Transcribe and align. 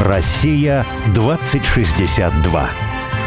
Россия 0.00 0.84
2062. 1.14 2.70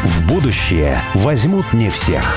В 0.04 0.28
будущее 0.28 1.02
возьмут 1.14 1.72
не 1.72 1.90
всех. 1.90 2.36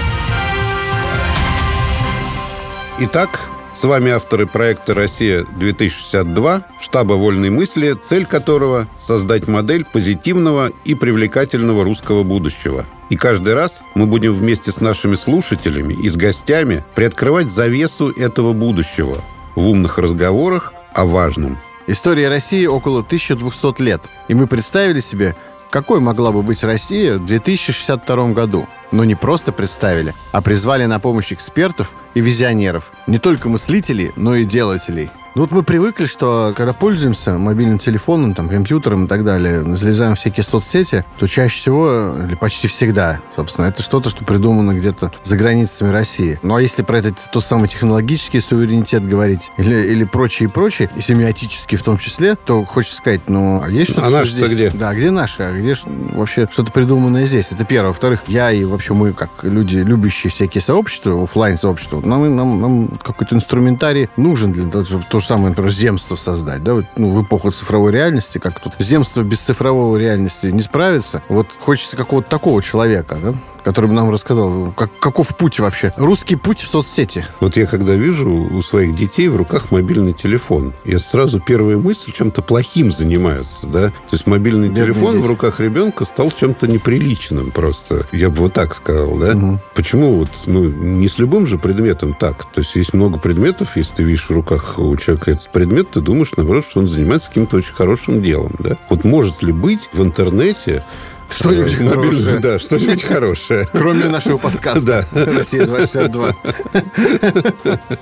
Итак, 3.00 3.42
с 3.74 3.84
вами 3.84 4.10
авторы 4.10 4.48
проекта 4.48 4.96
«Россия-2062», 4.96 6.64
штаба 6.82 7.14
«Вольной 7.14 7.52
мысли», 7.52 7.93
цель 7.93 8.25
которого– 8.25 8.88
создать 8.98 9.48
модель 9.48 9.86
позитивного 9.86 10.71
и 10.84 10.95
привлекательного 10.95 11.84
русского 11.84 12.23
будущего. 12.23 12.88
И 13.11 13.15
каждый 13.15 13.54
раз 13.54 13.81
мы 13.93 14.07
будем 14.07 14.34
вместе 14.34 14.71
с 14.71 14.81
нашими 14.81 15.13
слушателями 15.13 15.93
и 15.93 16.09
с 16.09 16.15
гостями 16.15 16.84
приоткрывать 16.95 17.50
завесу 17.50 18.09
этого 18.09 18.54
будущего 18.54 19.23
в 19.55 19.68
умных 19.68 20.00
разговорах 20.00 20.73
о 20.93 21.05
важном. 21.05 21.59
История 21.86 22.29
России 22.29 22.65
около 22.65 23.00
1200 23.00 23.82
лет, 23.82 24.04
и 24.28 24.33
мы 24.33 24.47
представили 24.47 25.01
себе, 25.01 25.36
какой 25.69 26.00
могла 26.00 26.32
бы 26.32 26.41
быть 26.41 26.64
Россия 26.64 27.18
в 27.18 27.25
2062 27.25 28.33
году. 28.33 28.68
Но 28.91 29.04
не 29.04 29.15
просто 29.15 29.51
представили, 29.51 30.14
а 30.32 30.41
призвали 30.41 30.86
на 30.86 31.00
помощь 31.00 31.33
экспертов 31.33 31.93
и 32.14 32.22
визионеров. 32.22 32.91
Не 33.08 33.17
только 33.17 33.50
мыслителей, 33.50 34.14
но 34.16 34.36
и 34.36 34.45
делателей– 34.45 35.09
ну 35.36 35.42
вот 35.42 35.52
мы 35.52 35.64
привыкли, 35.64 36.05
что 36.05 36.53
когда 36.55 36.73
пользуемся 36.73 37.39
мобильным 37.39 37.80
телефоном, 37.80 38.36
там, 38.36 38.50
компьютером 38.50 39.05
и 39.05 39.08
так 39.08 39.23
далее, 39.23 39.64
залезаем 39.75 40.16
в 40.16 40.19
всякие 40.19 40.44
соцсети, 40.44 41.03
то 41.17 41.28
чаще 41.28 41.59
всего, 41.59 42.16
или 42.28 42.36
почти 42.36 42.67
всегда, 42.67 43.19
собственно, 43.36 43.66
это 43.66 43.81
что-то, 43.81 44.09
что 44.09 44.23
придумано 44.25 44.77
где-то 44.77 45.11
за 45.23 45.36
границами 45.36 45.89
России. 45.89 46.39
Ну 46.44 46.55
а 46.55 46.61
если 46.61 46.83
про 46.83 47.00
этот 47.00 47.31
тот 47.31 47.44
самый 47.44 47.67
технологический 47.67 48.39
суверенитет 48.39 49.08
говорить, 49.08 49.52
или, 49.58 49.75
или 49.88 50.03
прочее 50.03 50.50
и 50.50 50.52
прочее, 50.52 50.89
и 50.95 51.02
семиотический 51.02 51.77
в 51.77 51.83
том 51.83 51.97
числе, 51.97 52.36
то 52.36 52.63
хочется 52.63 52.97
сказать, 52.97 53.22
ну, 53.27 53.61
а 53.63 53.69
есть 53.69 53.91
что-то 53.91 54.08
А 54.08 54.09
наше-то 54.11 54.47
где? 54.47 54.69
Да, 54.69 54.93
где 54.93 55.09
наши? 55.09 55.41
А 55.41 55.52
где 55.52 55.75
вообще 56.13 56.47
что-то 56.52 56.71
придуманное 56.71 57.25
здесь? 57.25 57.52
Это 57.52 57.65
первое. 57.65 57.89
Во-вторых, 57.89 58.21
я 58.27 58.52
и 58.52 58.63
вообще 58.65 58.93
мы, 58.93 59.13
как 59.13 59.43
люди, 59.43 59.77
любящие 59.80 60.30
всякие 60.30 60.61
сообщества, 60.61 61.23
офлайн 61.23 61.58
сообщества 61.58 62.02
нам, 62.02 62.36
нам, 62.36 62.61
нам 62.61 62.88
какой-то 63.02 63.36
инструментарий 63.36 64.09
нужен 64.15 64.52
для 64.52 64.69
того, 64.69 64.86
чтобы 64.86 65.05
же 65.23 65.27
самое, 65.27 65.49
например, 65.49 65.71
земство 65.71 66.16
создать, 66.16 66.63
да, 66.63 66.75
вот, 66.75 66.85
ну, 66.97 67.11
в 67.11 67.23
эпоху 67.23 67.52
цифровой 67.52 67.91
реальности, 67.91 68.38
как 68.38 68.59
тут 68.59 68.73
земство 68.79 69.21
без 69.21 69.39
цифровой 69.39 69.99
реальности 69.99 70.47
не 70.47 70.61
справится. 70.61 71.23
Вот 71.30 71.47
хочется 71.59 71.97
какого-то 71.97 72.30
такого 72.30 72.61
человека, 72.61 73.17
да, 73.21 73.33
который 73.64 73.88
бы 73.88 73.94
нам 73.94 74.09
рассказал, 74.09 74.72
как, 74.72 74.97
каков 75.00 75.36
путь 75.38 75.59
вообще. 75.59 75.94
Русский 75.97 76.36
путь 76.36 76.61
в 76.61 76.67
соцсети. 76.67 77.25
Вот 77.39 77.58
я 77.58 77.66
когда 77.66 77.95
вижу 77.95 78.31
у 78.31 78.61
своих 78.61 78.95
детей 78.95 79.28
в 79.28 79.36
руках 79.36 79.72
мобильный 79.72 80.14
телефон, 80.14 80.73
я 80.86 81.00
сразу 81.00 81.39
первая 81.39 81.78
мысль 81.78 82.11
чем-то 82.11 82.42
плохим 82.42 82.92
занимаются, 82.92 83.67
да. 83.67 83.89
То 83.89 84.14
есть 84.14 84.28
мобильный 84.28 84.70
Бедные 84.70 84.86
телефон 84.86 85.14
дети. 85.14 85.23
в 85.23 85.28
руках 85.28 85.59
ребенка 85.59 86.05
стал 86.05 86.31
чем-то 86.31 86.67
неприличным 86.67 87.52
просто. 87.52 88.05
Я 88.11 88.30
бы 88.30 88.38
вот 88.38 88.53
так 88.53 88.75
сказал, 88.75 89.17
да. 89.17 89.31
Угу. 89.36 89.59
Почему 89.75 90.16
вот, 90.16 90.30
ну, 90.45 90.64
не 90.64 91.08
с 91.08 91.20
любым 91.20 91.48
же 91.48 91.58
предметом 91.58 92.14
так. 92.14 92.52
То 92.52 92.61
есть 92.61 92.75
есть 92.75 92.94
много 92.94 93.20
предметов, 93.20 93.75
если 93.75 93.95
ты 93.95 94.03
видишь 94.03 94.30
в 94.30 94.31
руках 94.31 94.77
у 94.77 94.95
человека 94.98 95.31
этот 95.31 95.52
предмет, 95.52 95.92
ты 95.92 96.02
думаешь, 96.02 96.31
наоборот, 96.36 96.66
что 96.70 96.80
он 96.80 96.88
занимается 96.88 97.30
каким-то 97.30 97.58
очень 97.58 97.73
хорошим 97.73 98.22
делом, 98.22 98.52
да. 98.59 98.77
Вот 98.89 99.03
может 99.03 99.42
ли 99.42 99.52
быть 99.52 99.81
в 99.94 100.02
интернете 100.02 100.83
что-нибудь 101.29 101.75
хорошее. 101.75 102.39
Да, 102.39 102.59
что-нибудь 102.59 103.03
хорошее. 103.03 103.67
Кроме 103.71 104.05
нашего 104.05 104.38
подкаста. 104.38 105.07
Да. 105.11 105.25
Россия 105.25 105.65
262. 105.65 106.35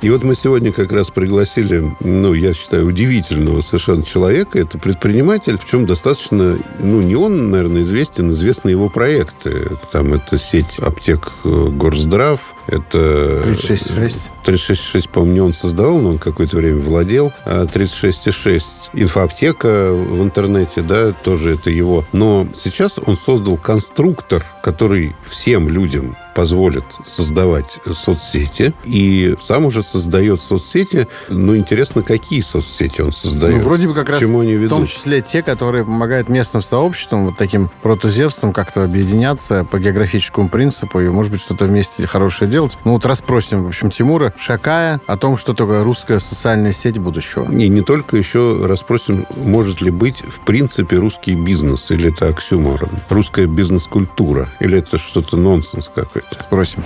И 0.01 0.09
вот 0.09 0.23
мы 0.23 0.35
сегодня 0.35 0.71
как 0.71 0.91
раз 0.91 1.09
пригласили, 1.09 1.83
ну, 1.99 2.33
я 2.33 2.53
считаю, 2.53 2.85
удивительного 2.85 3.61
совершенно 3.61 4.03
человека. 4.03 4.59
Это 4.59 4.77
предприниматель, 4.77 5.57
в 5.57 5.65
чем 5.65 5.85
достаточно, 5.85 6.57
ну, 6.79 7.01
не 7.01 7.15
он, 7.15 7.51
наверное, 7.51 7.83
известен, 7.83 8.31
известны 8.31 8.69
его 8.69 8.89
проекты. 8.89 9.77
Там 9.91 10.13
это 10.13 10.37
сеть 10.37 10.79
аптек 10.79 11.31
э, 11.43 11.67
Горздрав, 11.71 12.39
это... 12.67 13.43
36,6? 13.45 14.15
36,6, 14.45 15.09
по-моему, 15.09 15.33
не 15.33 15.41
он 15.41 15.53
создавал, 15.53 15.99
но 15.99 16.09
он 16.09 16.17
какое-то 16.17 16.57
время 16.57 16.81
владел. 16.81 17.31
А 17.45 17.65
36,6 17.65 18.63
инфоаптека 18.93 19.91
в 19.93 20.21
интернете, 20.23 20.81
да, 20.81 21.11
тоже 21.11 21.55
это 21.55 21.69
его. 21.69 22.05
Но 22.11 22.47
сейчас 22.53 22.99
он 23.05 23.15
создал 23.15 23.57
конструктор, 23.57 24.45
который 24.63 25.15
всем 25.27 25.69
людям 25.69 26.15
позволит 26.33 26.83
создавать 27.05 27.79
соцсети, 27.89 28.73
и 28.83 29.35
сам 29.41 29.65
уже 29.65 29.81
создает 29.81 30.41
соцсети. 30.41 31.07
Но 31.29 31.55
интересно, 31.55 32.03
какие 32.03 32.41
соцсети 32.41 33.01
он 33.01 33.11
создает? 33.11 33.57
Ну, 33.57 33.61
вроде 33.61 33.87
бы 33.87 33.93
как 33.93 34.09
раз 34.09 34.21
они 34.21 34.53
ведут? 34.53 34.71
в 34.71 34.75
том 34.75 34.85
числе 34.85 35.21
те, 35.21 35.43
которые 35.43 35.83
помогают 35.83 36.29
местным 36.29 36.63
сообществам, 36.63 37.25
вот 37.25 37.37
таким 37.37 37.69
протозевством 37.81 38.53
как-то 38.53 38.83
объединяться 38.83 39.65
по 39.69 39.79
географическому 39.79 40.49
принципу 40.49 40.99
и, 40.99 41.07
может 41.09 41.31
быть, 41.31 41.41
что-то 41.41 41.65
вместе 41.65 42.05
хорошее 42.07 42.49
делать. 42.49 42.77
Ну 42.83 42.93
вот 42.93 43.05
расспросим, 43.05 43.63
в 43.63 43.67
общем, 43.67 43.91
Тимура 43.91 44.33
Шакая 44.37 45.01
о 45.07 45.17
том, 45.17 45.37
что 45.37 45.53
такое 45.53 45.83
русская 45.83 46.19
социальная 46.19 46.73
сеть 46.73 46.97
будущего. 46.97 47.51
И 47.51 47.69
не 47.69 47.81
только 47.81 48.17
еще 48.17 48.65
расспросим, 48.65 49.25
может 49.35 49.81
ли 49.81 49.91
быть 49.91 50.21
в 50.21 50.39
принципе 50.45 50.97
русский 50.97 51.35
бизнес, 51.35 51.91
или 51.91 52.13
это 52.13 52.27
оксюморон, 52.27 52.89
русская 53.09 53.45
бизнес-культура, 53.45 54.49
или 54.59 54.77
это 54.77 54.97
что-то 54.97 55.37
нонсенс 55.37 55.89
какой. 55.93 56.20
Спросим. 56.39 56.83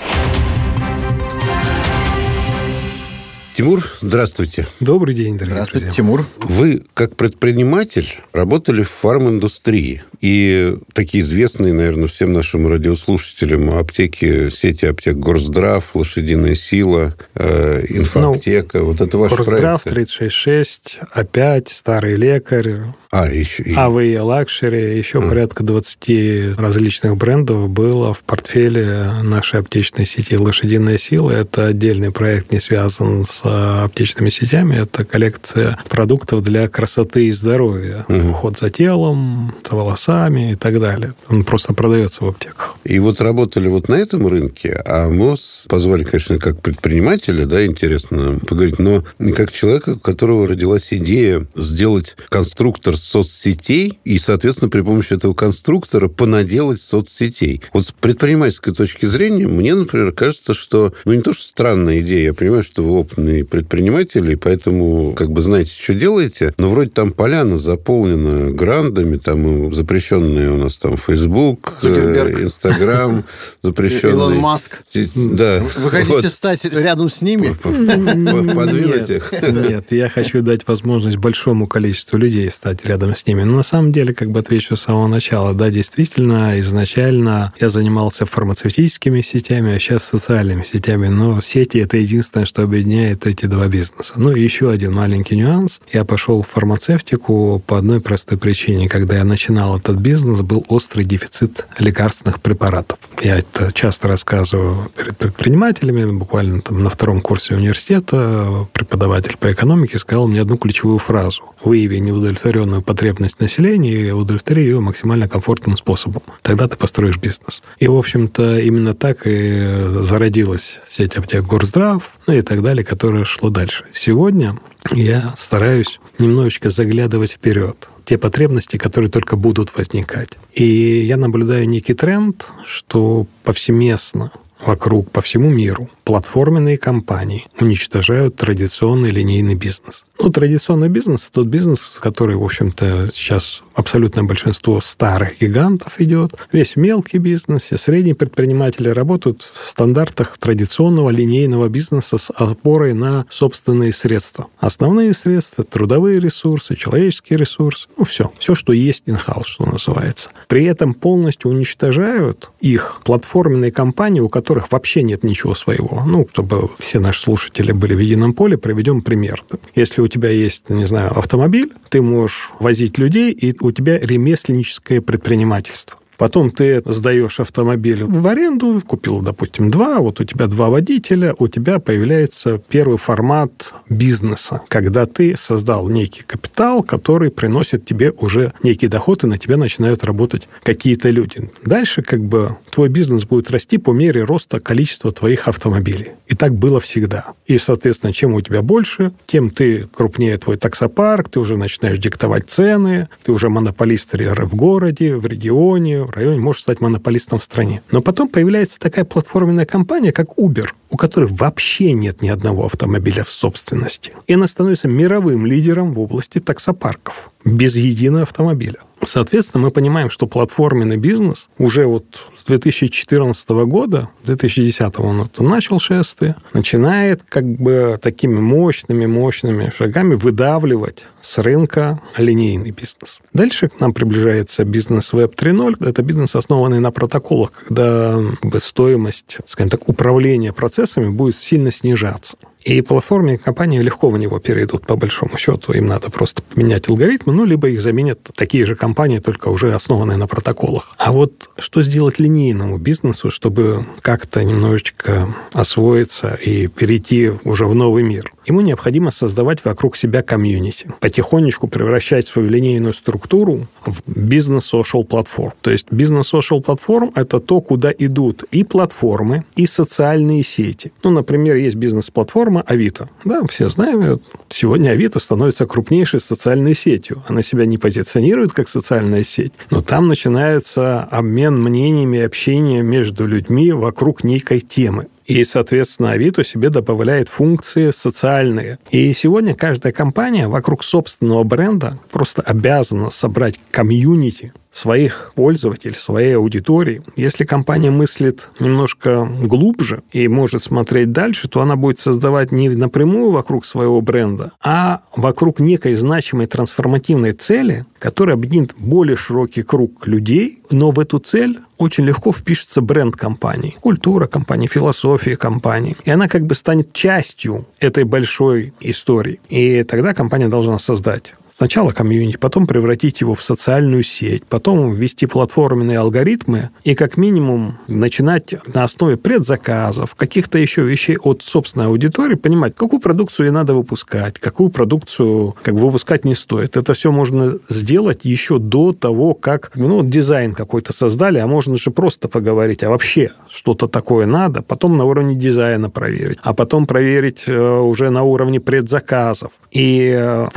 Тимур, 3.55 3.85
здравствуйте. 4.01 4.67
Добрый 4.81 5.15
день, 5.15 5.37
дорогие 5.37 5.53
Здравствуйте, 5.53 5.85
друзья. 5.85 6.03
Тимур. 6.03 6.25
Вы, 6.39 6.85
как 6.93 7.15
предприниматель, 7.15 8.13
работали 8.33 8.83
в 8.83 8.89
фарм-индустрии. 8.89 10.03
И 10.25 10.75
такие 10.93 11.21
известные, 11.21 11.71
наверное, 11.71 12.07
всем 12.07 12.33
нашим 12.33 12.65
радиослушателям 12.67 13.69
аптеки, 13.77 14.49
сети 14.49 14.85
аптек 14.85 15.17
Горздрав, 15.17 15.83
Лошадиная 15.93 16.55
сила, 16.55 17.15
э, 17.35 17.85
инфоаптека. 17.89 18.79
Ну, 18.79 18.85
вот 18.85 19.01
это 19.01 19.19
ваш 19.19 19.31
Горздрав, 19.31 19.83
36,6, 19.83 21.01
опять, 21.11 21.69
Старый 21.69 22.15
лекарь, 22.15 22.85
а, 23.11 23.27
еще... 23.27 23.63
AVE 23.75 24.19
Luxury, 24.21 24.97
еще 24.97 25.19
а. 25.19 25.29
порядка 25.29 25.63
20 25.63 26.57
различных 26.57 27.15
брендов 27.17 27.69
было 27.69 28.11
в 28.13 28.23
портфеле 28.23 29.11
нашей 29.21 29.59
аптечной 29.59 30.07
сети 30.07 30.35
«Лошадиная 30.35 30.97
сила». 30.97 31.31
Это 31.31 31.67
отдельный 31.67 32.11
проект, 32.11 32.51
не 32.51 32.59
связан 32.59 33.25
с 33.25 33.41
аптечными 33.45 34.29
сетями. 34.29 34.81
Это 34.81 35.05
коллекция 35.05 35.77
продуктов 35.87 36.41
для 36.41 36.67
красоты 36.67 37.27
и 37.27 37.31
здоровья. 37.31 38.05
Угу. 38.09 38.29
Уход 38.31 38.57
за 38.57 38.71
телом, 38.71 39.53
за 39.69 39.75
волосами 39.75 40.14
и 40.25 40.55
так 40.55 40.79
далее. 40.79 41.13
Он 41.29 41.43
просто 41.43 41.73
продается 41.73 42.23
в 42.25 42.29
аптеках. 42.29 42.77
И 42.83 42.99
вот 42.99 43.21
работали 43.21 43.67
вот 43.67 43.89
на 43.89 43.95
этом 43.95 44.27
рынке, 44.27 44.81
а 44.85 45.09
МОЗ 45.09 45.65
позвали, 45.67 46.03
конечно, 46.03 46.39
как 46.39 46.61
предпринимателя, 46.61 47.45
да, 47.45 47.65
интересно 47.65 48.39
поговорить, 48.47 48.79
но 48.79 49.03
как 49.35 49.51
человека, 49.51 49.91
у 49.91 49.99
которого 49.99 50.47
родилась 50.47 50.87
идея 50.91 51.45
сделать 51.55 52.15
конструктор 52.29 52.97
соцсетей 52.97 53.99
и, 54.03 54.17
соответственно, 54.17 54.69
при 54.69 54.81
помощи 54.81 55.13
этого 55.13 55.33
конструктора 55.33 56.07
понаделать 56.07 56.81
соцсетей. 56.81 57.61
Вот 57.73 57.85
с 57.85 57.91
предпринимательской 57.91 58.73
точки 58.73 59.05
зрения 59.05 59.47
мне, 59.47 59.75
например, 59.75 60.11
кажется, 60.11 60.53
что, 60.53 60.93
ну, 61.05 61.13
не 61.13 61.21
то, 61.21 61.33
что 61.33 61.43
странная 61.47 61.99
идея, 61.99 62.25
я 62.25 62.33
понимаю, 62.33 62.63
что 62.63 62.83
вы 62.83 62.99
опытный 62.99 63.43
предприниматель, 63.43 64.31
и 64.31 64.35
поэтому, 64.35 65.13
как 65.13 65.31
бы, 65.31 65.41
знаете, 65.41 65.71
что 65.71 65.93
делаете, 65.93 66.53
но 66.57 66.69
вроде 66.69 66.91
там 66.91 67.11
поляна 67.11 67.57
заполнена 67.57 68.51
грандами, 68.51 69.17
там 69.17 69.71
запрещенные 70.05 70.51
у 70.51 70.57
нас 70.57 70.77
там 70.77 70.97
Facebook, 70.97 71.73
э, 71.83 72.43
Инстаграм, 72.43 73.23
запрещенный... 73.63 74.13
Илон 74.13 74.37
Маск. 74.37 74.81
Да. 75.15 75.63
Вы 75.77 75.89
хотите 75.89 76.29
стать 76.29 76.65
рядом 76.65 77.09
с 77.09 77.21
ними? 77.21 77.53
Подвинуть 77.53 79.09
их? 79.09 79.33
Нет, 79.41 79.91
я 79.91 80.09
хочу 80.09 80.41
дать 80.41 80.67
возможность 80.67 81.17
большому 81.17 81.67
количеству 81.67 82.17
людей 82.17 82.49
стать 82.51 82.85
рядом 82.85 83.05
рядом 83.05 83.15
с 83.15 83.27
ними. 83.27 83.43
Но 83.43 83.57
на 83.57 83.63
самом 83.63 83.91
деле, 83.91 84.13
как 84.13 84.31
бы 84.31 84.39
отвечу 84.39 84.75
с 84.75 84.81
самого 84.81 85.07
начала, 85.07 85.53
да, 85.53 85.69
действительно, 85.69 86.59
изначально 86.59 87.53
я 87.59 87.69
занимался 87.69 88.25
фармацевтическими 88.25 89.21
сетями, 89.21 89.75
а 89.75 89.79
сейчас 89.79 90.03
социальными 90.05 90.63
сетями. 90.63 91.07
Но 91.07 91.41
сети– 91.41 91.77
это 91.79 91.97
единственное, 91.97 92.45
что 92.45 92.63
объединяет 92.63 93.27
эти 93.27 93.45
два 93.45 93.67
бизнеса. 93.67 94.13
Ну 94.17 94.31
и 94.31 94.41
еще 94.41 94.69
один 94.71 94.93
маленький 94.93 95.35
нюанс. 95.35 95.81
Я 95.91 96.05
пошел 96.05 96.41
в 96.41 96.47
фармацевтику 96.47 97.61
по 97.65 97.77
одной 97.77 97.99
простой 97.99 98.37
причине. 98.37 98.89
Когда 98.89 99.17
я 99.17 99.23
начинал 99.23 99.75
этот 99.85 99.97
бизнес, 99.97 100.41
был 100.41 100.65
острый 100.67 101.05
дефицит 101.05 101.67
лекарственных 101.77 102.41
препаратов. 102.41 102.97
Я 103.21 103.37
это 103.37 103.71
часто 103.71 104.07
рассказываю 104.07 104.89
перед 104.95 105.15
предпринимателями. 105.15 106.11
Буквально 106.11 106.61
там 106.61 106.83
на 106.83 106.89
втором 106.89 107.21
курсе 107.21 107.53
университета 107.53 108.67
преподаватель 108.73 109.37
по 109.37 109.51
экономике 109.51 109.99
сказал 109.99 110.27
мне 110.27 110.41
одну 110.41 110.57
ключевую 110.57 110.97
фразу. 110.97 111.43
Выяви 111.63 111.99
неудовлетворенную 111.99 112.81
потребность 112.81 113.39
населения 113.39 114.07
и 114.07 114.11
удовлетвори 114.11 114.63
ее 114.63 114.79
максимально 114.79 115.29
комфортным 115.29 115.77
способом. 115.77 116.23
Тогда 116.41 116.67
ты 116.67 116.77
построишь 116.77 117.17
бизнес. 117.17 117.61
И, 117.77 117.87
в 117.87 117.95
общем-то, 117.95 118.57
именно 118.57 118.95
так 118.95 119.19
и 119.25 119.99
зародилась 120.01 120.79
сеть 120.89 121.15
аптек 121.15 121.45
Горздрав, 121.45 122.17
ну 122.25 122.33
и 122.33 122.41
так 122.41 122.63
далее, 122.63 122.83
которая 122.83 123.23
шло 123.23 123.51
дальше. 123.51 123.85
Сегодня 123.93 124.57
я 124.91 125.35
стараюсь 125.37 125.99
немножечко 126.17 126.71
заглядывать 126.71 127.33
вперед. 127.33 127.89
Те 128.05 128.17
потребности, 128.17 128.77
которые 128.77 129.09
только 129.09 129.35
будут 129.35 129.75
возникать. 129.75 130.37
И 130.53 130.63
я 130.63 131.17
наблюдаю 131.17 131.67
некий 131.67 131.93
тренд, 131.93 132.51
что 132.65 133.27
повсеместно 133.43 134.31
вокруг 134.59 135.11
по 135.11 135.21
всему 135.21 135.49
миру 135.49 135.89
платформенные 136.05 136.77
компании 136.77 137.47
уничтожают 137.59 138.35
традиционный 138.35 139.09
линейный 139.09 139.55
бизнес. 139.55 140.03
Ну, 140.21 140.29
традиционный 140.29 140.87
бизнес– 140.87 141.29
тот 141.33 141.47
бизнес, 141.47 141.97
который, 141.99 142.37
в 142.37 142.43
общем-то, 142.43 143.09
сейчас 143.11 143.63
абсолютное 143.73 144.23
большинство 144.23 144.79
старых 144.79 145.41
гигантов 145.41 145.99
идет. 145.99 146.33
Весь 146.53 146.77
мелкий 146.77 147.17
бизнес 147.17 147.69
средние 147.75 148.15
предприниматели 148.15 148.87
работают 148.89 149.41
в 149.41 149.69
стандартах 149.69 150.37
традиционного 150.37 151.09
линейного 151.09 151.67
бизнеса 151.67 152.17
с 152.17 152.31
опорой 152.33 152.93
на 152.93 153.25
собственные 153.29 153.91
средства. 153.91 154.47
Основные 154.59 155.13
средства– 155.13 155.63
трудовые 155.69 156.19
ресурсы, 156.19 156.75
человеческие 156.75 157.39
ресурсы, 157.39 157.89
ну, 157.97 158.05
все. 158.05 158.31
Все, 158.39 158.55
что 158.55 158.71
есть 158.71 159.03
in-house, 159.07 159.43
что 159.45 159.65
называется. 159.65 160.29
При 160.47 160.63
этом 160.63 160.93
полностью 160.93 161.51
уничтожают 161.51 162.51
их 162.61 163.01
платформенные 163.03 163.71
компании, 163.71 164.21
у 164.21 164.29
которых 164.29 164.44
вообще 164.69 165.01
нет 165.03 165.23
ничего 165.23 165.55
своего. 165.55 166.03
Ну, 166.05 166.27
чтобы 166.31 166.69
все 166.77 166.99
наши 166.99 167.21
слушатели 167.21 167.71
были 167.71 167.93
в 167.93 167.99
едином 167.99 168.33
поле, 168.33 168.57
приведем 168.57 169.01
пример. 169.01 169.43
Если 169.75 170.01
у 170.01 170.07
тебя 170.07 170.29
есть, 170.29 170.69
не 170.69 170.85
знаю, 170.85 171.17
автомобиль, 171.17 171.71
ты 171.89 172.01
можешь 172.01 172.51
возить 172.59 172.97
людей, 172.97 173.31
и 173.31 173.55
у 173.59 173.71
тебя 173.71 173.99
ремесленническое 173.99 175.01
предпринимательство. 175.01 175.99
Потом 176.17 176.51
ты 176.51 176.81
сдаешь 176.85 177.39
автомобиль 177.39 178.03
в 178.03 178.27
аренду, 178.27 178.81
купил, 178.85 179.19
допустим, 179.19 179.69
два, 179.69 179.99
вот 179.99 180.21
у 180.21 180.23
тебя 180.23 180.47
два 180.47 180.69
водителя, 180.69 181.35
у 181.37 181.47
тебя 181.47 181.79
появляется 181.79 182.61
первый 182.69 182.97
формат 182.97 183.73
бизнеса, 183.89 184.61
когда 184.69 185.05
ты 185.05 185.35
создал 185.37 185.89
некий 185.89 186.23
капитал, 186.23 186.83
который 186.83 187.31
приносит 187.31 187.85
тебе 187.85 188.11
уже 188.11 188.53
некий 188.63 188.87
доход, 188.87 189.23
и 189.23 189.27
на 189.27 189.37
тебя 189.37 189.57
начинают 189.57 190.05
работать 190.05 190.47
какие-то 190.63 191.09
люди. 191.09 191.49
Дальше 191.63 192.01
как 192.01 192.21
бы 192.21 192.55
твой 192.75 192.89
бизнес 192.89 193.23
будет 193.23 193.51
расти 193.51 193.77
по 193.77 193.93
мере 193.93 194.25
роста 194.25 194.59
количества 194.59 195.13
твоих 195.13 195.47
автомобилей. 195.47 196.11
И 196.27 196.35
так 196.35 196.53
было 196.53 196.81
всегда. 196.81 197.27
И, 197.45 197.57
соответственно, 197.57 198.11
чем 198.11 198.33
у 198.33 198.41
тебя 198.41 198.61
больше, 198.61 199.13
тем 199.27 199.49
ты 199.49 199.87
крупнее 199.95 200.37
твой 200.37 200.57
таксопарк, 200.57 201.29
ты 201.29 201.39
уже 201.39 201.55
начинаешь 201.55 201.99
диктовать 201.99 202.49
цены, 202.49 203.07
ты 203.23 203.31
уже 203.31 203.47
монополист 203.47 204.11
в 204.13 204.55
городе, 204.57 205.15
в 205.15 205.25
регионе, 205.25 206.03
в 206.03 206.11
районе 206.11 206.41
можешь 206.41 206.63
стать 206.63 206.81
монополистом 206.81 207.39
в 207.39 207.45
стране. 207.45 207.81
Но 207.91 208.01
потом 208.01 208.27
появляется 208.27 208.77
такая 208.77 209.05
платформенная 209.05 209.65
компания, 209.65 210.11
как 210.11 210.37
Uber, 210.37 210.67
у 210.89 210.97
которой 210.97 211.29
вообще 211.31 211.93
нет 211.93 212.21
ни 212.21 212.27
одного 212.27 212.65
автомобиля 212.65 213.23
в 213.23 213.29
собственности. 213.29 214.11
И 214.27 214.33
она 214.33 214.47
становится 214.47 214.89
мировым 214.89 215.45
лидером 215.45 215.93
в 215.93 215.99
области 216.01 216.39
таксопарков 216.39 217.31
без 217.45 217.77
единого 217.77 218.23
автомобиля. 218.23 218.79
Соответственно, 219.07 219.63
мы 219.63 219.71
понимаем, 219.71 220.09
что 220.09 220.27
платформенный 220.27 220.97
бизнес 220.97 221.47
уже 221.57 221.85
вот 221.85 222.05
с 222.37 222.43
2014 222.45 223.49
года, 223.49 224.09
2010 224.23 224.99
он 224.99 225.21
это 225.21 225.43
начал 225.43 225.79
шествие, 225.79 226.35
начинает 226.53 227.23
как 227.27 227.45
бы 227.45 227.99
такими 228.01 228.39
мощными-мощными 228.39 229.69
шагами 229.69 230.15
выдавливать 230.15 231.03
с 231.21 231.37
рынка 231.37 232.01
линейный 232.17 232.71
бизнес. 232.71 233.19
Дальше 233.33 233.69
к 233.69 233.79
нам 233.79 233.93
приближается 233.93 234.63
бизнес 234.63 235.13
Web 235.13 235.35
3.0. 235.35 235.87
Это 235.87 236.01
бизнес, 236.01 236.35
основанный 236.35 236.79
на 236.79 236.91
протоколах, 236.91 237.51
когда 237.51 238.19
стоимость, 238.59 239.37
скажем 239.45 239.69
так, 239.69 239.89
управления 239.89 240.53
процессами 240.53 241.09
будет 241.09 241.35
сильно 241.35 241.71
снижаться. 241.71 242.37
И 242.65 242.81
платформенные 242.81 243.37
компании 243.37 243.79
легко 243.79 244.09
в 244.09 244.17
него 244.17 244.39
перейдут, 244.39 244.87
по 244.87 244.95
большому 244.95 245.37
счету. 245.37 245.71
Им 245.73 245.85
надо 245.85 246.09
просто 246.09 246.41
поменять 246.41 246.89
алгоритмы, 246.89 247.31
ну, 247.31 247.45
либо 247.45 247.69
их 247.69 247.79
заменят 247.79 248.19
такие 248.35 248.65
же 248.65 248.75
компании, 248.75 249.19
только 249.19 249.49
уже 249.49 249.73
основанные 249.73 250.17
на 250.17 250.25
протоколах. 250.25 250.95
А 250.97 251.11
вот 251.11 251.51
что 251.59 251.83
сделать 251.83 252.19
линейному 252.19 252.79
бизнесу, 252.79 253.29
чтобы 253.29 253.85
как-то 254.01 254.43
немножечко 254.43 255.33
освоиться 255.53 256.33
и 256.33 256.65
перейти 256.65 257.31
уже 257.43 257.67
в 257.67 257.75
новый 257.75 258.01
мир? 258.01 258.31
Ему 258.47 258.61
необходимо 258.61 259.11
создавать 259.11 259.63
вокруг 259.65 259.95
себя 259.95 260.21
комьюнити, 260.21 260.91
потихонечку 260.99 261.67
превращать 261.67 262.27
свою 262.27 262.49
линейную 262.49 262.93
структуру 262.93 263.67
в 263.85 264.01
бизнес-social 264.07 265.03
платформ. 265.03 265.53
То 265.61 265.71
есть 265.71 265.87
бизнес-social 265.91 266.61
платформ– 266.61 267.11
это 267.15 267.39
то, 267.39 267.61
куда 267.61 267.91
идут 267.91 268.43
и 268.51 268.63
платформы, 268.63 269.45
и 269.55 269.65
социальные 269.65 270.43
сети. 270.43 270.91
Ну, 271.03 271.09
например, 271.11 271.55
есть 271.55 271.75
бизнес-платформа 271.75 272.54
Авито. 272.61 273.09
Да, 273.23 273.45
все 273.47 273.67
знаем, 273.67 274.19
сегодня 274.49 274.89
Авито 274.89 275.19
становится 275.19 275.65
крупнейшей 275.65 276.19
социальной 276.19 276.75
сетью. 276.75 277.23
Она 277.27 277.41
себя 277.41 277.65
не 277.65 277.77
позиционирует 277.77 278.51
как 278.51 278.67
социальная 278.67 279.23
сеть, 279.23 279.53
но 279.71 279.81
там 279.81 280.07
начинается 280.07 281.03
обмен 281.03 281.61
мнениями, 281.61 282.21
общение 282.21 282.81
между 282.81 283.25
людьми 283.25 283.71
вокруг 283.71 284.23
некой 284.23 284.61
темы. 284.61 285.07
И, 285.25 285.43
соответственно, 285.43 286.11
Авито 286.11 286.43
себе 286.43 286.69
добавляет 286.69 287.29
функции 287.29 287.91
социальные. 287.91 288.79
И 288.91 289.11
сегодня 289.13 289.55
каждая 289.55 289.91
компания 289.91 290.47
вокруг 290.47 290.83
собственного 290.83 291.43
бренда 291.43 291.97
просто 292.11 292.41
обязана 292.41 293.09
собрать 293.09 293.59
комьюнити, 293.71 294.53
своих 294.75 295.31
пользователей, 295.35 295.95
своей 295.95 296.35
аудитории. 296.35 297.01
Если 297.15 297.45
компания 297.45 297.91
мыслит 297.91 298.49
немножко 298.59 299.25
глубже 299.25 300.03
и 300.11 300.27
может 300.27 300.65
смотреть 300.65 301.13
дальше, 301.13 301.47
то 301.47 301.61
она 301.61 301.77
будет 301.77 301.97
создавать 301.97 302.51
не 302.51 302.67
напрямую 302.67 303.31
вокруг 303.31 303.65
своего 303.65 304.01
бренда, 304.01 304.51
а 304.61 305.01
вокруг 305.15 305.61
некой 305.61 305.95
значимой 305.95 306.47
трансформативной 306.47 307.31
цели, 307.31 307.85
которая 308.05 308.35
объединит 308.35 308.75
более 308.77 309.17
широкий 309.17 309.63
круг 309.63 310.05
людей, 310.05 310.59
но 310.69 310.91
в 310.91 310.99
эту 310.99 311.17
цель 311.17 311.61
очень 311.79 312.05
легко 312.05 312.31
впишется 312.31 312.81
бренд 312.81 313.15
компании, 313.15 313.75
культура 313.81 314.27
компании, 314.27 314.67
философия 314.67 315.35
компании. 315.35 315.97
И 316.05 316.11
она 316.11 316.27
как 316.27 316.45
бы 316.45 316.53
станет 316.53 316.93
частью 316.93 317.65
этой 317.79 318.03
большой 318.03 318.75
истории. 318.79 319.39
И 319.49 319.83
тогда 319.83 320.13
компания 320.13 320.49
должна 320.49 320.77
создать 320.77 321.33
Сначала 321.57 321.91
комьюнити, 321.91 322.35
потом 322.35 322.67
превратить 322.67 323.21
его 323.21 323.33
в 323.33 323.41
социальную 323.41 324.03
сеть, 324.03 324.43
потом 324.45 324.91
ввести 324.91 325.25
платформенные 325.25 325.99
алгоритмы 325.99 326.71
и 326.83 326.95
как 326.95 327.15
минимум 327.15 327.77
начинать 327.87 328.55
на 328.73 328.83
основе 328.83 329.15
предзаказов, 329.15 330.15
каких-то 330.15 330.57
еще 330.57 330.81
вещей 330.81 331.15
от 331.17 331.43
собственной 331.43 331.85
аудитории, 331.85 332.35
понимать, 332.35 332.75
какую 332.75 332.99
продукцию 332.99 333.45
ей 333.45 333.51
надо 333.53 333.73
выпускать, 333.73 334.37
какую 334.37 334.69
продукцию 334.69 335.55
как 335.63 335.75
выпускать 335.75 336.25
не 336.25 336.35
стоит. 336.35 336.75
Это 336.75 336.93
все 336.93 337.09
можно 337.13 337.57
сделать 337.69 338.25
еще 338.25 338.59
до 338.59 338.91
того, 338.91 339.33
как 339.33 339.71
ну, 339.75 340.03
дизайн 340.03 340.55
какой-то 340.55 340.91
создали, 340.91 341.37
а 341.37 341.47
можно 341.47 341.77
же 341.77 341.89
просто 341.89 342.27
поговорить, 342.27 342.83
а 342.83 342.89
вообще 342.89 343.31
что-то 343.47 343.87
такое 343.87 344.25
надо, 344.25 344.61
потом 344.61 344.97
на 344.97 345.05
уровне 345.05 345.35
дизайна 345.35 345.89
проверить, 345.89 346.39
а 346.41 346.53
потом 346.53 346.85
проверить 346.85 347.45
э, 347.47 347.57
уже 347.57 348.09
на 348.09 348.23
уровне 348.23 348.59
предзаказов. 348.59 349.53
И 349.71 350.13
э, 350.13 350.47